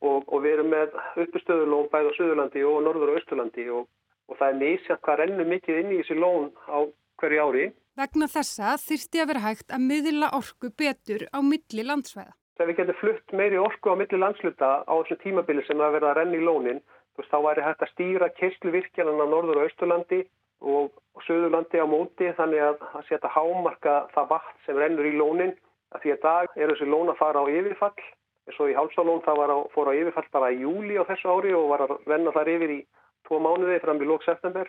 og, 0.00 0.24
og 0.26 0.42
við 0.44 0.56
erum 0.56 0.72
með 0.74 0.96
uppustöðulón 1.24 1.90
bæð 1.92 2.10
á 2.10 2.16
Suðurlandi 2.18 2.64
og 2.68 2.82
norður 2.86 3.12
og 3.14 3.20
austurlandi 3.20 3.68
og, 3.74 3.86
og 4.30 4.40
það 4.40 4.48
er 4.48 4.58
mísjart 4.64 5.04
hvað 5.06 5.22
rennur 5.22 5.48
mikið 5.54 5.80
inn 5.82 5.94
í 5.94 6.02
þessi 6.02 6.18
lón 6.18 6.50
á 6.68 6.78
hverju 7.20 7.46
ári. 7.46 7.70
Vegna 8.00 8.28
þessa 8.32 8.76
þyrsti 8.80 9.22
að 9.22 9.32
vera 9.32 9.46
hægt 9.46 9.72
að 9.74 9.88
miðla 9.88 10.30
orku 10.38 10.70
betur 10.72 11.26
á 11.32 11.38
milli 11.44 11.84
landsvæða 11.84 12.34
þegar 12.60 12.68
við 12.68 12.76
getum 12.76 12.96
flutt 13.00 13.32
meiri 13.32 13.56
orku 13.56 13.88
á 13.88 13.96
milli 13.96 14.18
landsluta 14.20 14.70
á 14.84 14.92
þessu 15.00 15.16
tímabili 15.22 15.62
sem 15.64 15.78
það 15.80 15.94
verða 15.96 16.10
að 16.10 16.18
renna 16.18 16.36
í 16.36 16.44
lónin, 16.44 16.82
þá 17.16 17.38
væri 17.44 17.64
hægt 17.64 17.84
að 17.84 17.90
stýra 17.94 18.28
kersluvirkjanan 18.36 19.20
á 19.24 19.26
norður 19.32 19.60
og 19.60 19.68
austurlandi 19.68 20.20
og, 20.60 20.92
og 21.16 21.24
söðurlandi 21.24 21.80
á 21.80 21.86
móti 21.88 22.28
þannig 22.36 22.62
að 22.64 22.84
að 23.16 23.32
hámarka 23.32 23.94
það 24.12 24.30
vatn 24.34 24.60
sem 24.66 24.80
rennur 24.80 25.08
í 25.08 25.16
lónin 25.16 25.54
að 25.92 26.04
því 26.04 26.12
að 26.14 26.22
dag 26.24 26.56
er 26.56 26.72
þessi 26.72 26.88
lón 26.88 27.12
að 27.12 27.20
fara 27.20 27.44
á 27.44 27.44
yfirfall 27.48 28.04
og 28.50 28.70
í 28.70 28.76
Hálsalón 28.76 29.22
það 29.24 29.52
á, 29.52 29.58
fór 29.74 29.90
á 29.90 29.92
yfirfall 29.94 30.28
bara 30.32 30.52
í 30.52 30.60
júli 30.64 30.96
á 30.98 31.04
þessu 31.08 31.30
ári 31.30 31.52
og 31.54 31.68
var 31.70 31.84
að 31.86 31.96
renna 32.10 32.32
þar 32.34 32.52
yfir 32.54 32.72
í 32.76 32.80
tvo 33.28 33.38
mánuði 33.40 33.80
fram 33.84 34.00
í 34.02 34.08
lók 34.08 34.24
september 34.26 34.68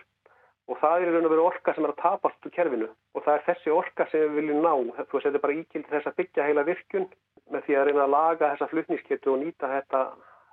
og 0.69 0.79
það 0.79 1.03
er 1.03 1.13
raun 1.15 1.27
og 1.27 1.33
veru 1.33 1.45
orka 1.49 1.73
sem 1.75 1.87
er 1.87 1.93
að 1.93 2.01
tapast 2.03 2.47
úr 2.47 2.55
kerfinu 2.55 2.87
og 2.87 3.25
það 3.25 3.33
er 3.37 3.45
þessi 3.49 3.73
orka 3.75 4.07
sem 4.11 4.23
við 4.23 4.37
viljum 4.39 4.63
ná 4.63 4.73
þú 5.01 5.17
veist 5.17 5.27
þetta 5.27 5.39
er 5.39 5.45
bara 5.45 5.59
íkildi 5.59 5.93
þess 5.95 6.11
að 6.11 6.17
byggja 6.21 6.47
heila 6.47 6.67
virkun 6.67 7.07
með 7.51 7.67
því 7.67 7.77
að 7.77 7.85
reyna 7.87 8.05
að 8.05 8.15
laga 8.15 8.51
þessa 8.53 8.71
flutnískettu 8.71 9.33
og 9.33 9.39
nýta 9.41 9.71
þetta 9.71 10.03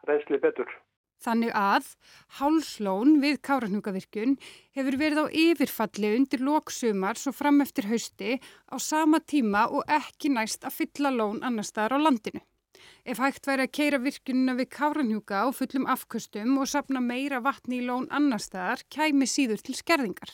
reynsli 0.08 0.40
betur. 0.42 0.70
Þannig 1.18 1.50
að 1.58 1.86
hálslón 2.38 3.16
við 3.22 3.40
Káranhugavirkun 3.42 4.36
hefur 4.78 4.96
verið 5.00 5.18
á 5.18 5.26
yfirfalli 5.34 6.12
undir 6.14 6.44
loksumar 6.46 7.18
svo 7.18 7.32
fram 7.34 7.58
eftir 7.64 7.88
hausti 7.90 8.36
á 8.70 8.76
sama 8.78 9.18
tíma 9.18 9.66
og 9.66 9.82
ekki 9.90 10.30
næst 10.30 10.62
að 10.62 10.78
fylla 10.78 11.10
lón 11.10 11.42
annar 11.42 11.66
staðar 11.66 11.98
á 11.98 12.06
landinu. 12.06 12.42
Ef 13.04 13.20
hægt 13.22 13.48
væri 13.48 13.66
að 13.66 13.74
keira 13.78 13.98
virkununa 14.02 14.56
við 14.58 14.68
Káranhjúka 14.74 15.44
á 15.44 15.46
fullum 15.54 15.88
afkvöstum 15.90 16.58
og 16.62 16.68
sapna 16.70 17.00
meira 17.04 17.40
vatni 17.44 17.80
í 17.80 17.86
lón 17.86 18.06
annar 18.10 18.42
staðar 18.42 18.84
kæmi 18.92 19.28
síður 19.28 19.64
til 19.64 19.76
skerðingar. 19.78 20.30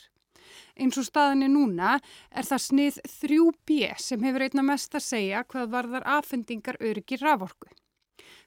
Eins 0.75 0.99
og 1.01 1.07
staðinni 1.07 1.49
núna 1.53 1.95
er 2.35 2.47
það 2.49 2.65
snið 2.67 3.01
3B 3.15 3.95
sem 4.03 4.27
hefur 4.27 4.45
einna 4.47 4.67
mest 4.67 4.95
að 4.95 5.07
segja 5.07 5.45
hvað 5.49 5.73
varðar 5.75 6.07
afhendingar 6.19 6.81
öryggi 6.81 7.19
raforku. 7.23 7.71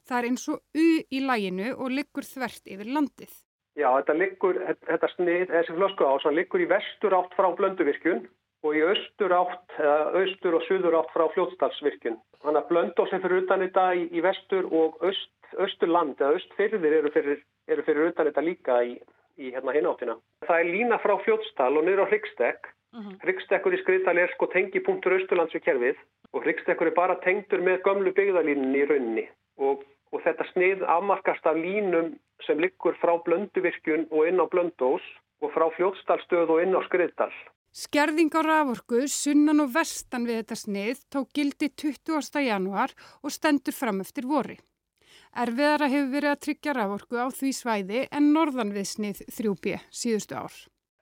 Það 0.07 0.17
er 0.19 0.29
eins 0.29 0.47
og 0.51 0.61
U 0.77 0.87
í 1.11 1.21
læginu 1.23 1.73
og 1.75 1.91
liggur 1.91 2.27
þvert 2.27 2.67
yfir 2.67 2.91
landið. 2.95 3.31
Já, 3.77 3.91
þetta, 3.93 4.13
liggur, 4.17 4.57
þetta 4.87 5.07
snið, 5.13 5.49
þessi 5.51 5.73
flösku 5.77 6.05
ás, 6.07 6.23
það 6.25 6.37
liggur 6.39 6.63
í 6.63 6.69
vestur 6.71 7.13
átt 7.13 7.35
frá 7.37 7.51
blönduvirkjun 7.59 8.23
og 8.67 8.75
í 8.75 8.83
austur 8.83 9.33
átt, 9.35 9.75
austur 10.19 10.57
og 10.57 10.65
suður 10.67 10.99
átt 10.99 11.13
frá 11.15 11.25
fljótstalsvirkjun. 11.33 12.17
Þannig 12.43 12.61
að 12.61 12.71
blöndósið 12.71 13.23
fyrir 13.23 13.43
utan 13.43 13.63
þetta 13.65 13.85
í, 13.95 14.07
í 14.11 14.23
vestur 14.25 14.67
og 14.75 14.97
öst, 15.07 15.31
austurland 15.57 16.19
eða 16.19 16.39
östfyrðir 16.39 16.97
eru 16.99 17.11
fyrir, 17.15 17.43
eru 17.71 17.85
fyrir 17.87 18.11
utan 18.11 18.29
þetta 18.29 18.45
líka 18.45 18.79
í, 18.85 18.97
í 19.39 19.53
hérna 19.55 19.75
hináttina. 19.75 20.17
Það 20.47 20.63
er 20.63 20.71
lína 20.73 20.99
frá 21.03 21.15
fljótstal 21.23 21.73
og 21.79 21.87
niður 21.87 22.05
á 22.05 22.11
Hryggstekk. 22.11 22.71
Uh 22.95 23.03
-huh. 23.03 23.17
Hryggstekkur 23.23 23.75
í 23.75 23.81
skriðdal 23.81 24.17
er 24.17 24.31
sko 24.33 24.47
tengipunktur 24.51 25.17
austurlands 25.17 25.55
við 25.55 25.65
kerfið 25.65 25.97
og 26.33 26.43
Hryggstekkur 26.43 26.87
er 26.87 26.95
bara 26.95 27.19
tengtur 27.23 27.61
með 27.61 27.83
gömlu 27.83 28.13
byggðalínunni 28.15 28.79
í 28.79 28.87
rauninni 28.87 29.25
og, 29.57 29.83
og 30.11 30.23
þetta 30.23 30.47
snið 30.53 30.83
afmarkast 30.95 31.45
af 31.45 31.55
línum 31.55 32.15
sem 32.45 32.59
liggur 32.59 32.95
frá 33.01 33.17
blönduvirkjun 33.25 34.07
og 34.11 34.27
inn 34.27 34.39
á 34.39 34.45
blöndós 34.47 35.03
og 35.41 35.51
frá 35.51 35.67
fljótstalstöð 35.75 36.49
og 36.49 36.61
inn 36.63 36.75
á 36.75 36.81
skriðdal. 36.87 37.33
Skerðing 37.77 38.33
á 38.33 38.41
raforku 38.41 39.03
sunnan 39.05 39.61
og 39.61 39.67
vestan 39.75 40.23
við 40.25 40.39
þetta 40.39 40.55
snið 40.57 41.01
tók 41.13 41.27
gildi 41.37 41.67
20. 41.77 42.39
januar 42.41 42.93
og 43.21 43.33
stendur 43.35 43.75
fram 43.77 43.99
eftir 44.01 44.25
vori. 44.25 44.55
Erfiðara 45.37 45.85
hefur 45.91 46.09
verið 46.15 46.31
að 46.31 46.41
tryggja 46.47 46.73
raforku 46.73 47.19
á 47.21 47.29
því 47.29 47.51
svæði 47.53 48.01
en 48.09 48.31
norðan 48.33 48.73
við 48.73 48.87
snið 48.93 49.21
3B 49.29 49.77
síðustu 49.93 50.39
ár. 50.39 50.55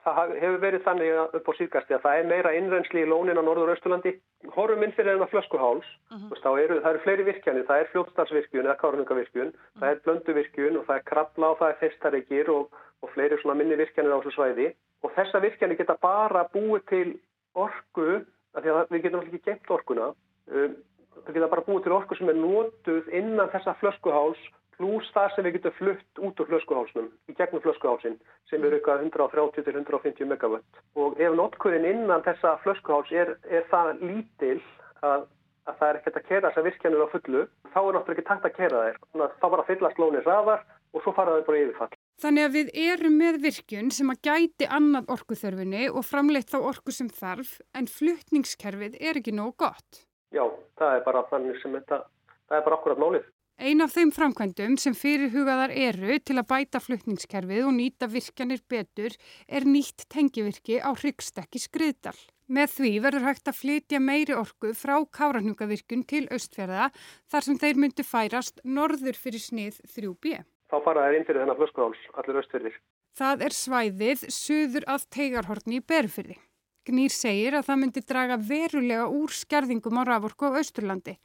það 0.05 0.33
hefur 0.41 0.59
verið 0.61 0.83
þannig 0.85 1.19
upp 1.39 1.47
á 1.49 1.53
síðgasti 1.57 1.95
að 1.95 2.03
það 2.03 2.17
er 2.19 2.27
meira 2.29 2.51
innrensli 2.53 3.01
í 3.01 3.07
lónin 3.09 3.39
á 3.39 3.43
norður 3.45 3.71
og 3.71 3.77
austurlandi. 3.77 4.11
Horfum 4.53 4.83
inn 4.85 4.93
fyrir 4.97 5.15
þennan 5.15 5.31
flöskuháls, 5.31 5.87
uh 6.11 6.17
-huh. 6.19 6.41
þá 6.43 6.51
eru, 6.63 6.81
það 6.83 6.91
eru 6.91 7.03
fleiri 7.05 7.23
virkjanir, 7.31 7.65
það 7.65 7.79
er 7.79 7.89
fljótstalsvirkjun 7.93 8.67
eða 8.67 8.81
kárnungavirkjun, 8.83 9.49
uh 9.49 9.55
-huh. 9.55 9.79
það 9.79 9.89
er 9.89 10.01
blönduvirkjun 10.05 10.77
og 10.77 10.85
það 10.85 10.95
er 10.99 11.07
krabla 11.11 11.47
og 11.49 11.57
það 11.59 11.69
er 11.69 11.81
festareikir 11.81 12.49
og, 12.51 12.69
og 13.03 13.11
fleiri 13.13 13.39
svona 13.41 13.57
minni 13.59 13.77
virkjanir 13.79 14.15
á 14.15 14.19
þessu 14.19 14.35
svæði. 14.35 14.67
Og 15.03 15.13
þessa 15.17 15.41
virkjanir 15.43 15.79
geta 15.79 15.97
bara 16.01 16.45
búið 16.53 16.85
til 16.91 17.07
orgu, 17.55 18.21
af 18.55 18.63
því 18.63 18.73
að 18.73 18.93
við 18.93 19.05
getum 19.05 19.23
ekki 19.23 19.43
gemt 19.45 19.73
orguna, 19.77 20.11
um, 20.51 20.75
það 21.23 21.33
geta 21.37 21.51
bara 21.51 21.65
búið 21.67 21.83
til 21.85 21.97
orgu 21.97 22.19
sem 22.19 22.31
er 22.31 22.39
nótuð 22.39 23.11
innan 23.15 23.51
þessa 23.53 23.75
flöskuháls 23.81 24.41
pluss 24.75 25.11
það 25.15 25.29
sem 25.33 25.45
við 25.47 25.55
getum 25.57 25.75
flutt 25.77 26.21
út 26.27 26.41
úr 26.41 26.49
flöskuhálsnum 26.49 27.07
í 27.31 27.35
gegnum 27.37 27.63
flöskuhálsin 27.63 28.17
sem 28.49 28.63
eru 28.63 28.79
eitthvað 28.79 29.05
130-150 29.07 30.27
megawatt 30.31 30.81
og 30.99 31.19
ef 31.21 31.37
notkurinn 31.39 31.87
innan 31.87 32.23
þessa 32.25 32.57
flöskuháls 32.65 33.13
er, 33.15 33.35
er 33.47 33.63
það 33.71 34.03
lítil 34.03 34.57
að, 34.99 35.27
að 35.69 35.79
það 35.79 35.87
er 35.87 36.01
ekkert 36.01 36.19
að 36.19 36.27
kera 36.31 36.49
þessa 36.49 36.65
virkjanur 36.67 37.05
á 37.07 37.13
fullu 37.13 37.45
þá 37.71 37.79
er 37.81 37.97
náttúrulega 37.97 38.17
ekki 38.17 38.27
takt 38.31 38.49
að 38.49 38.57
kera 38.59 38.83
þær 38.87 39.37
þá 39.39 39.47
bara 39.47 39.67
fyllast 39.69 40.01
lónir 40.01 40.27
ræðar 40.27 40.65
og 40.95 41.03
svo 41.03 41.15
faraður 41.15 41.47
bara 41.47 41.63
yfirfall. 41.63 41.94
Þannig 42.21 42.45
að 42.47 42.53
við 42.55 42.69
erum 42.79 43.15
með 43.19 43.37
virkjun 43.43 43.89
sem 43.91 44.11
að 44.13 44.21
gæti 44.23 44.67
annað 44.71 45.09
orkuþörfinni 45.17 45.87
og 45.91 46.05
framleitt 46.07 46.51
þá 46.53 46.59
orku 46.71 46.93
sem 46.95 47.09
þarf 47.11 47.57
en 47.75 47.89
fluttningskerfið 47.91 48.95
er 49.01 49.19
ekki 49.19 49.33
nóg 49.35 49.57
gott. 49.59 50.05
Já, 50.31 50.45
það 50.79 50.95
er 50.95 51.03
bara 51.07 51.25
þannig 51.31 51.59
sem 51.59 51.75
þetta, 51.75 52.05
það 52.47 52.59
er 52.59 52.67
bara 52.69 52.79
akkurat 52.79 53.01
málið. 53.03 53.25
Ein 53.55 53.79
af 53.79 53.93
þeim 53.95 54.09
framkvæmdum 54.11 54.73
sem 54.79 54.95
fyrirhugaðar 54.95 55.71
eru 55.71 56.17
til 56.19 56.35
að 56.39 56.47
bæta 56.49 56.81
flutningskerfið 56.83 57.67
og 57.67 57.75
nýta 57.77 58.09
virkjanir 58.11 58.63
betur 58.67 59.15
er 59.47 59.67
nýtt 59.67 60.07
tengivirki 60.11 60.81
á 60.83 60.91
Hryggstekki 60.91 61.61
skriðdal. 61.63 62.17
Með 62.51 62.73
því 62.77 62.91
verður 63.05 63.27
hægt 63.29 63.47
að 63.47 63.59
flytja 63.61 64.01
meiri 64.03 64.35
orku 64.35 64.73
frá 64.75 64.97
Káranhugavirkun 65.07 66.03
til 66.07 66.25
Östfjörða 66.35 66.91
þar 67.31 67.47
sem 67.47 67.61
þeir 67.63 67.79
myndu 67.79 68.03
færast 68.07 68.59
norður 68.63 69.15
fyrir 69.17 69.41
snið 69.41 69.79
3B. 69.95 70.43
Þá 70.71 70.77
fara 70.81 71.05
þeir 71.05 71.19
inn 71.19 71.25
fyrir 71.27 71.43
þennan 71.43 71.59
flöskuháls, 71.59 72.03
allir 72.17 72.41
Östfjörðir. 72.41 72.77
Það 73.15 73.45
er 73.45 73.55
svæðið 73.55 74.27
suður 74.33 74.85
að 74.91 75.07
teigarhorni 75.13 75.79
í 75.79 75.85
Berufyrði. 75.85 76.37
Gnýr 76.85 77.13
segir 77.13 77.55
að 77.57 77.67
það 77.69 77.79
myndi 77.81 78.01
draga 78.05 78.37
verulega 78.37 79.05
úr 79.09 79.33
skerðingum 79.33 80.01
á 80.01 80.03
raforku 80.05 80.51
á 80.53 80.57
Östurlandi 80.61 81.15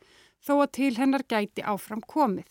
þó 0.41 0.55
að 0.63 0.71
til 0.79 0.95
hennar 0.97 1.25
gæti 1.29 1.65
áfram 1.65 2.01
komið. 2.01 2.49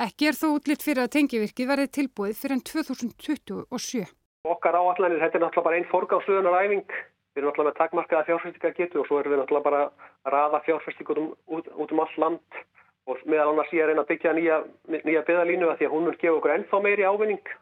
Ekki 0.00 0.28
er 0.28 0.36
þó 0.36 0.46
útlitt 0.56 0.84
fyrir 0.84 1.04
að 1.04 1.14
tengjavirkið 1.16 1.68
verið 1.68 1.94
tilbúið 1.96 2.36
fyrir 2.40 2.56
enn 2.56 2.64
2027. 2.68 4.04
Okkar 4.48 4.76
áallanir, 4.76 5.20
þetta 5.20 5.38
er 5.38 5.44
náttúrulega 5.44 5.66
bara 5.68 5.78
einn 5.78 5.90
forgáðsluðunar 5.92 6.58
æfing. 6.64 6.94
Við 7.32 7.40
erum 7.40 7.50
náttúrulega 7.50 7.70
með 7.70 7.78
takmarkaða 7.80 8.26
fjárfæstingar 8.28 8.76
getu 8.76 9.00
og 9.00 9.08
svo 9.08 9.20
erum 9.20 9.32
við 9.32 9.42
náttúrulega 9.42 9.68
bara 9.68 9.82
að 9.84 10.32
rafa 10.34 10.62
fjárfæstingar 10.66 11.20
út, 11.22 11.68
út, 11.76 11.92
um 11.92 12.02
all 12.04 12.16
land 12.24 12.60
og 13.10 13.24
meðal 13.26 13.50
annars 13.52 13.72
ég 13.74 13.84
að 13.84 13.92
reyna 13.92 14.04
að 14.04 14.12
byggja 14.12 14.32
nýja, 14.38 14.62
nýja 15.02 15.26
beðalínu 15.26 15.68
að 15.68 15.76
því 15.80 15.88
að 15.88 15.94
hún 15.96 16.08
mun 16.08 16.18
gefa 16.20 16.38
okkur 16.38 16.54
ennþá 16.56 16.80
meiri 16.86 17.06
ávinning. 17.08 17.52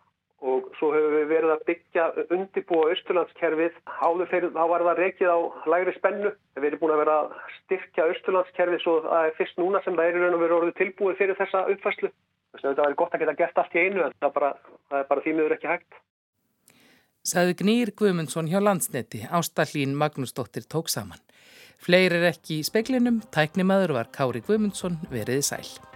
Og 0.41 0.71
svo 0.79 0.89
hefur 0.95 1.13
við 1.19 1.27
verið 1.29 1.51
að 1.53 1.65
byggja 1.69 2.05
undibúa 2.33 2.93
Östurlandskerfið 2.95 3.75
áður 4.01 4.31
fyrir 4.31 4.55
þá 4.55 4.63
var 4.73 4.85
það 4.87 5.01
reikið 5.05 5.33
á 5.37 5.39
lægri 5.69 5.93
spennu. 5.99 6.31
Við 6.57 6.69
erum 6.71 6.81
búin 6.81 6.95
að 6.95 7.03
vera 7.03 7.17
að 7.21 7.35
styrkja 7.59 8.07
Östurlandskerfið 8.15 8.85
svo 8.85 8.95
það 9.05 9.29
er 9.29 9.37
fyrst 9.37 9.61
núna 9.61 9.83
sem 9.85 9.99
það 9.99 10.09
er 10.09 10.21
raun 10.23 10.39
og 10.39 10.45
veru 10.45 10.59
orðið 10.63 10.79
tilbúið 10.81 11.21
fyrir 11.21 11.41
þessa 11.43 11.67
uppfæslu 11.75 12.13
þetta 12.59 12.87
er 12.87 12.97
gott 12.99 13.15
að 13.15 13.25
geta 13.25 13.37
gert 13.39 13.61
allt 13.61 13.75
í 13.77 13.83
einu 13.85 14.05
en 14.07 14.15
það, 14.19 14.33
bara, 14.37 14.53
það 14.91 15.03
er 15.03 15.11
bara 15.11 15.25
því 15.25 15.35
miður 15.37 15.57
ekki 15.57 15.71
hægt. 15.71 16.01
Saði 17.31 17.57
Gnýr 17.61 17.93
Guðmundsson 18.01 18.49
hjá 18.49 18.59
landsneti. 18.65 19.27
Ástallín 19.29 19.93
Magnúsdóttir 20.01 20.65
tók 20.65 20.89
saman 20.89 21.21
Fleir 21.81 22.13
er 22.13 22.27
ekki 22.35 22.59
í 22.61 22.65
speklinum, 22.67 23.23
tæknimaður 23.33 23.97
var 23.97 24.11
Kári 24.13 24.43
Guðmundsson. 24.45 25.01
Veriði 25.09 25.47
sæl 25.47 25.90